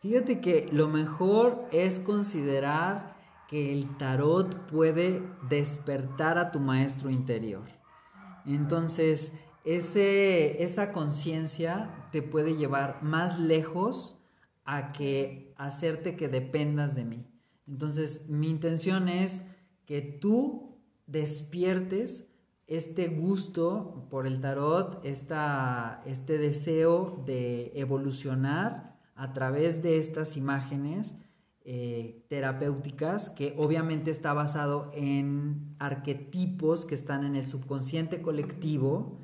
[0.00, 3.16] Fíjate que lo mejor es considerar
[3.48, 7.64] que el tarot puede despertar a tu maestro interior.
[8.46, 9.32] Entonces,
[9.64, 14.20] ese, esa conciencia te puede llevar más lejos
[14.64, 17.26] a que hacerte que dependas de mí.
[17.66, 19.42] Entonces, mi intención es
[19.84, 22.28] que tú despiertes
[22.68, 28.87] este gusto por el tarot, esta, este deseo de evolucionar
[29.18, 31.16] a través de estas imágenes
[31.64, 39.18] eh, terapéuticas que obviamente está basado en arquetipos que están en el subconsciente colectivo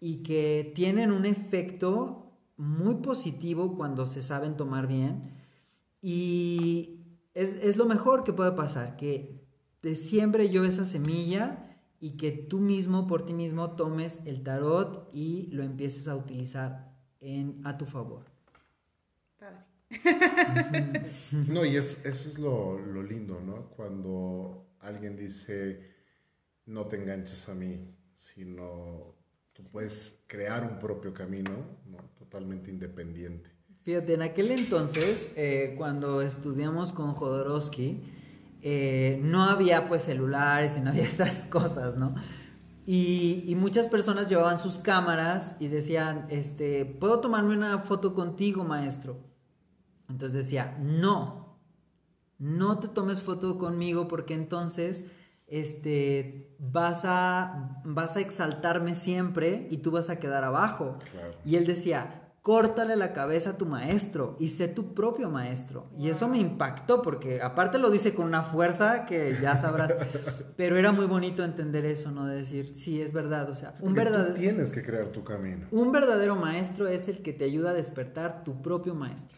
[0.00, 5.30] y que tienen un efecto muy positivo cuando se saben tomar bien
[6.02, 9.46] y es, es lo mejor que puede pasar, que
[9.80, 15.08] te siembre yo esa semilla y que tú mismo por ti mismo tomes el tarot
[15.12, 18.37] y lo empieces a utilizar en, a tu favor.
[21.48, 23.70] No, y es, eso es lo, lindo, ¿no?
[23.70, 25.80] Cuando alguien dice,
[26.66, 29.14] no te enganches a mí, sino
[29.54, 31.50] tú puedes crear un propio camino,
[31.86, 31.98] ¿no?
[32.18, 33.50] Totalmente independiente.
[33.82, 38.02] Fíjate, en aquel entonces, eh, cuando estudiamos con Jodorowsky,
[38.60, 42.14] eh, no había pues celulares y no había estas cosas, ¿no?
[42.84, 48.64] Y, y, muchas personas llevaban sus cámaras y decían, este, ¿puedo tomarme una foto contigo,
[48.64, 49.27] maestro?
[50.08, 51.58] Entonces decía, no,
[52.38, 55.04] no te tomes foto conmigo porque entonces
[55.48, 60.98] este, vas, a, vas a exaltarme siempre y tú vas a quedar abajo.
[61.44, 65.90] Y él decía, córtale la cabeza a tu maestro y sé tu propio maestro.
[65.96, 69.94] Y eso me impactó porque aparte lo dice con una fuerza que ya sabrás,
[70.56, 72.26] pero era muy bonito entender eso, ¿no?
[72.26, 74.34] De decir, sí, es verdad, o sea, un verdadero...
[74.34, 75.66] Tienes que crear tu camino.
[75.70, 79.36] Un verdadero maestro es el que te ayuda a despertar tu propio maestro.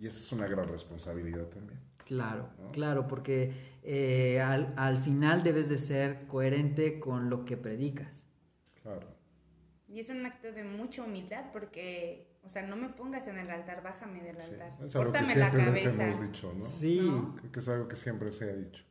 [0.00, 1.78] Y esa es una gran responsabilidad también.
[2.06, 3.52] Claro, claro, porque
[3.84, 8.24] eh, al, al final debes de ser coherente con lo que predicas.
[8.82, 9.06] Claro.
[9.86, 13.50] Y es un acto de mucha humildad porque, o sea, no me pongas en el
[13.50, 14.76] altar, bájame del altar.
[14.84, 16.64] es algo que siempre les hemos dicho, ¿no?
[16.64, 17.12] Sí.
[17.36, 18.84] Creo que es algo que siempre se ha dicho.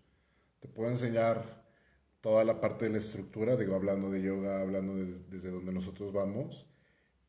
[0.60, 1.64] Te puedo enseñar
[2.22, 6.68] toda la parte de la estructura, digo, hablando de yoga, hablando desde donde nosotros vamos,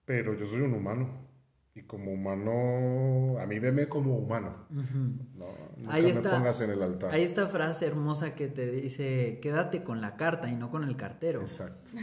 [0.05, 1.30] pero yo soy un humano.
[1.73, 4.67] Y como humano, a mí veme como humano.
[4.71, 5.47] ¿no?
[5.89, 7.15] ahí está, me pongas en el altar.
[7.15, 10.97] Hay esta frase hermosa que te dice, quédate con la carta y no con el
[10.97, 11.43] cartero.
[11.43, 11.93] Exacto.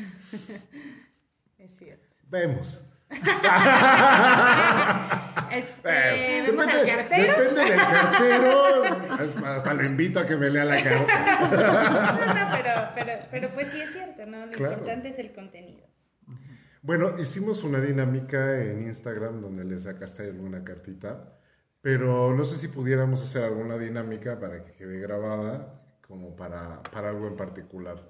[1.78, 2.08] cierto.
[2.30, 2.82] Vemos.
[5.52, 5.90] este,
[6.48, 7.40] ¿Vemos al cartero?
[7.40, 8.84] Depende del cartero.
[9.46, 11.40] Hasta lo invito a que me lea la carta.
[11.42, 14.46] no, no, pero, pero, pero pues sí es cierto, ¿no?
[14.46, 15.88] Lo importante es el contenido.
[16.88, 21.38] Bueno, hicimos una dinámica en Instagram donde le sacaste alguna cartita,
[21.82, 27.10] pero no sé si pudiéramos hacer alguna dinámica para que quede grabada como para, para
[27.10, 28.10] algo en particular.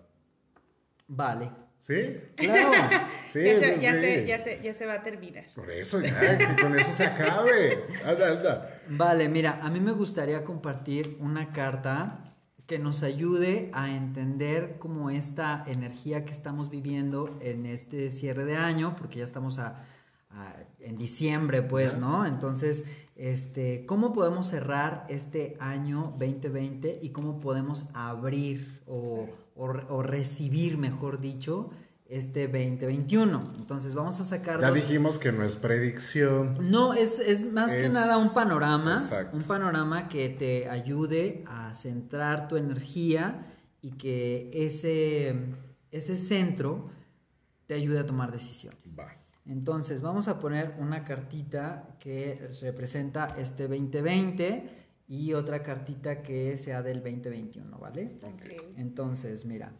[1.08, 1.50] Vale.
[1.80, 2.22] ¿Sí?
[2.36, 2.72] Claro.
[3.32, 5.46] Sí, ya, se, ya, Se, ya, se, ya, se, va a terminar.
[5.56, 7.80] Por eso, ya, que con eso se acabe.
[8.06, 8.82] Anda, anda.
[8.90, 12.27] Vale, mira, a mí me gustaría compartir una carta
[12.68, 18.58] que nos ayude a entender cómo esta energía que estamos viviendo en este cierre de
[18.58, 19.84] año, porque ya estamos a,
[20.80, 22.26] en diciembre, pues, ¿no?
[22.26, 30.78] Entonces, este, ¿cómo podemos cerrar este año 2020 y cómo podemos abrir o o, recibir,
[30.78, 31.70] mejor dicho,
[32.10, 33.54] este 2021.
[33.58, 34.60] Entonces vamos a sacar...
[34.62, 36.58] Ya dijimos que no es predicción.
[36.70, 37.20] No, es,
[37.52, 39.02] más que nada un panorama.
[39.34, 43.46] Un panorama que te ayude a centrar tu energía
[43.82, 45.36] y que ese,
[45.92, 46.90] ese centro
[47.66, 48.80] te ayude a tomar decisiones.
[49.46, 54.70] Entonces vamos a poner una cartita que representa este 2020
[55.08, 58.20] y otra cartita que sea del 2021, ¿vale?
[58.76, 59.72] Entonces, mira,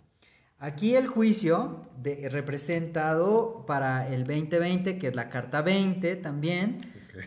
[0.60, 6.80] aquí el juicio de, representado para el 2020, que es la carta 20 también,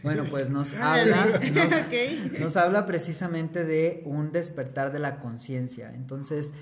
[0.02, 1.40] bueno, pues nos habla,
[2.38, 5.92] nos, habla precisamente de un despertar de la conciencia.
[5.94, 6.52] Entonces,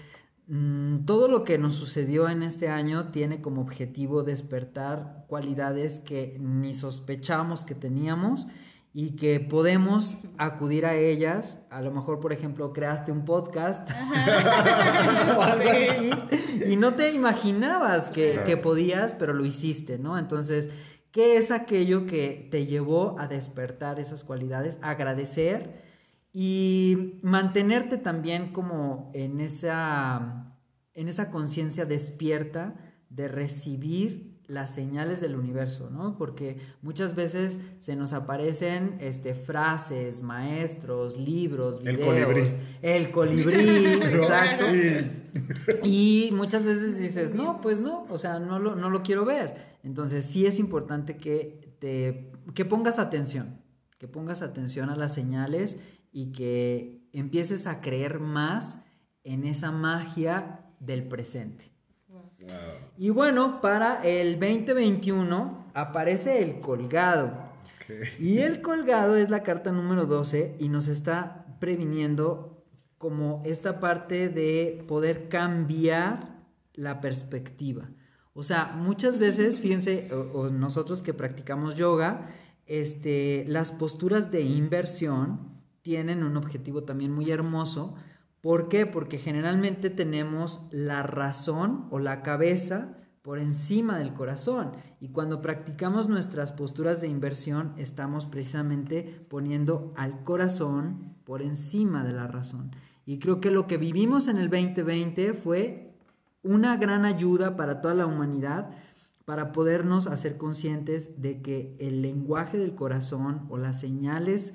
[0.46, 6.36] mm, todo lo que nos sucedió en este año tiene como objetivo despertar cualidades que
[6.40, 8.46] ni sospechamos que teníamos
[9.00, 11.60] y que podemos acudir a ellas.
[11.70, 13.88] A lo mejor, por ejemplo, creaste un podcast
[15.36, 16.10] o algo así
[16.68, 20.18] y no te imaginabas que, que, podías, pero lo hiciste, ¿no?
[20.18, 20.68] Entonces,
[21.12, 24.80] ¿qué es aquello que te llevó a despertar esas cualidades?
[24.82, 25.80] Agradecer
[26.32, 30.56] y mantenerte también como en esa,
[30.94, 32.74] en esa conciencia despierta
[33.10, 36.16] de recibir las señales del universo, ¿no?
[36.16, 41.98] Porque muchas veces se nos aparecen este, frases, maestros, libros, videos.
[42.00, 42.42] El colibrí.
[42.80, 44.64] El colibrí, exacto.
[45.84, 49.76] Y muchas veces dices, no, pues no, o sea, no lo, no lo quiero ver.
[49.82, 53.60] Entonces sí es importante que, te, que pongas atención,
[53.98, 55.76] que pongas atención a las señales
[56.10, 58.82] y que empieces a creer más
[59.24, 61.70] en esa magia del presente.
[62.96, 67.32] Y bueno, para el 2021 aparece el colgado.
[68.18, 72.64] Y el colgado es la carta número 12 y nos está previniendo
[72.98, 76.36] como esta parte de poder cambiar
[76.74, 77.88] la perspectiva.
[78.34, 80.10] O sea, muchas veces, fíjense,
[80.52, 82.28] nosotros que practicamos yoga,
[82.66, 87.94] este, las posturas de inversión tienen un objetivo también muy hermoso
[88.40, 88.86] ¿Por qué?
[88.86, 94.72] Porque generalmente tenemos la razón o la cabeza por encima del corazón.
[95.00, 102.12] Y cuando practicamos nuestras posturas de inversión, estamos precisamente poniendo al corazón por encima de
[102.12, 102.70] la razón.
[103.04, 105.94] Y creo que lo que vivimos en el 2020 fue
[106.42, 108.70] una gran ayuda para toda la humanidad
[109.24, 114.54] para podernos hacer conscientes de que el lenguaje del corazón o las señales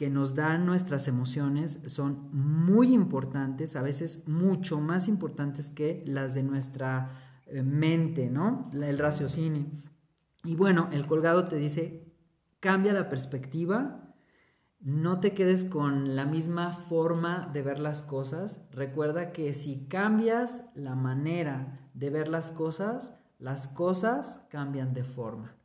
[0.00, 6.32] que nos dan nuestras emociones son muy importantes, a veces mucho más importantes que las
[6.32, 7.10] de nuestra
[7.44, 8.70] eh, mente, ¿no?
[8.72, 9.66] El raciocinio.
[10.42, 12.14] Y bueno, el colgado te dice,
[12.60, 14.14] cambia la perspectiva,
[14.80, 18.62] no te quedes con la misma forma de ver las cosas.
[18.70, 25.59] Recuerda que si cambias la manera de ver las cosas, las cosas cambian de forma.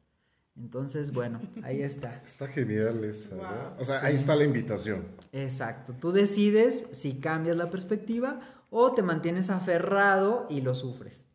[0.58, 2.22] Entonces, bueno, ahí está.
[2.26, 3.76] Está genial esa.
[3.78, 5.06] O sea, ahí está la invitación.
[5.34, 5.94] Exacto.
[6.00, 8.40] Tú decides si cambias la perspectiva
[8.70, 11.26] o te mantienes aferrado y lo sufres.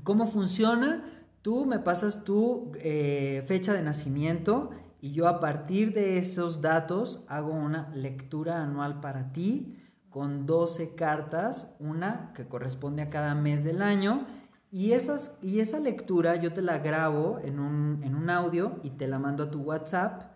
[0.01, 1.03] ¿Cómo funciona?
[1.43, 7.25] Tú me pasas tu eh, fecha de nacimiento y yo a partir de esos datos
[7.27, 9.77] hago una lectura anual para ti
[10.11, 14.27] con 12 cartas, una que corresponde a cada mes del año.
[14.69, 18.91] Y, esas, y esa lectura yo te la grabo en un, en un audio y
[18.91, 20.31] te la mando a tu WhatsApp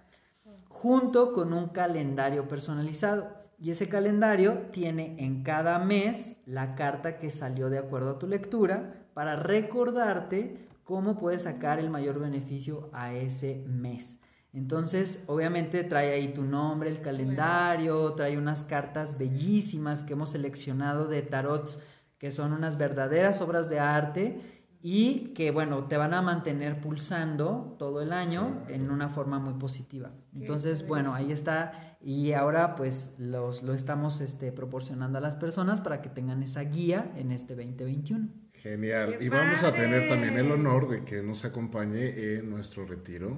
[0.67, 3.29] junto con un calendario personalizado.
[3.59, 8.27] Y ese calendario tiene en cada mes la carta que salió de acuerdo a tu
[8.27, 14.19] lectura para recordarte cómo puedes sacar el mayor beneficio a ese mes.
[14.55, 21.07] Entonces, obviamente trae ahí tu nombre, el calendario, trae unas cartas bellísimas que hemos seleccionado
[21.07, 21.79] de tarots
[22.17, 24.39] que son unas verdaderas obras de arte
[24.81, 29.55] y que, bueno, te van a mantener pulsando todo el año en una forma muy
[29.55, 30.11] positiva.
[30.33, 35.81] Entonces, bueno, ahí está y ahora pues los, lo estamos este, proporcionando a las personas
[35.81, 38.29] para que tengan esa guía en este 2021.
[38.53, 39.17] Genial.
[39.19, 43.37] y vamos a tener también el honor de que nos acompañe en nuestro retiro.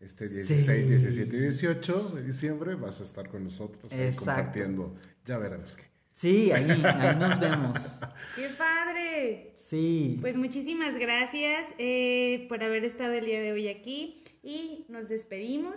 [0.00, 4.96] Este 16, 17 y 18 de diciembre vas a estar con nosotros compartiendo.
[5.24, 5.84] Ya veremos qué.
[6.14, 8.00] Sí, ahí, ahí nos vemos.
[8.36, 9.52] ¡Qué padre!
[9.56, 10.18] Sí.
[10.20, 15.76] Pues muchísimas gracias eh, por haber estado el día de hoy aquí y nos despedimos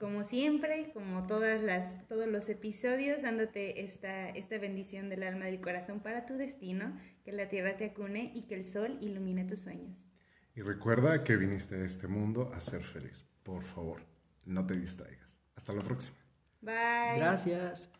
[0.00, 5.52] como siempre, como todas las, todos los episodios, dándote esta, esta bendición del alma y
[5.52, 9.44] del corazón para tu destino, que la tierra te acune y que el sol ilumine
[9.44, 10.09] tus sueños.
[10.54, 13.24] Y recuerda que viniste a este mundo a ser feliz.
[13.42, 14.02] Por favor,
[14.44, 15.36] no te distraigas.
[15.56, 16.16] Hasta la próxima.
[16.60, 17.16] Bye.
[17.16, 17.90] Gracias.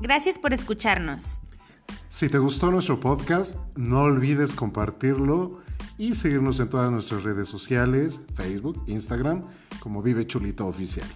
[0.00, 1.40] Gracias por escucharnos.
[2.10, 5.62] Si te gustó nuestro podcast, no olvides compartirlo
[5.96, 9.48] y seguirnos en todas nuestras redes sociales, Facebook, Instagram,
[9.80, 11.08] como Vive Chulito Oficial.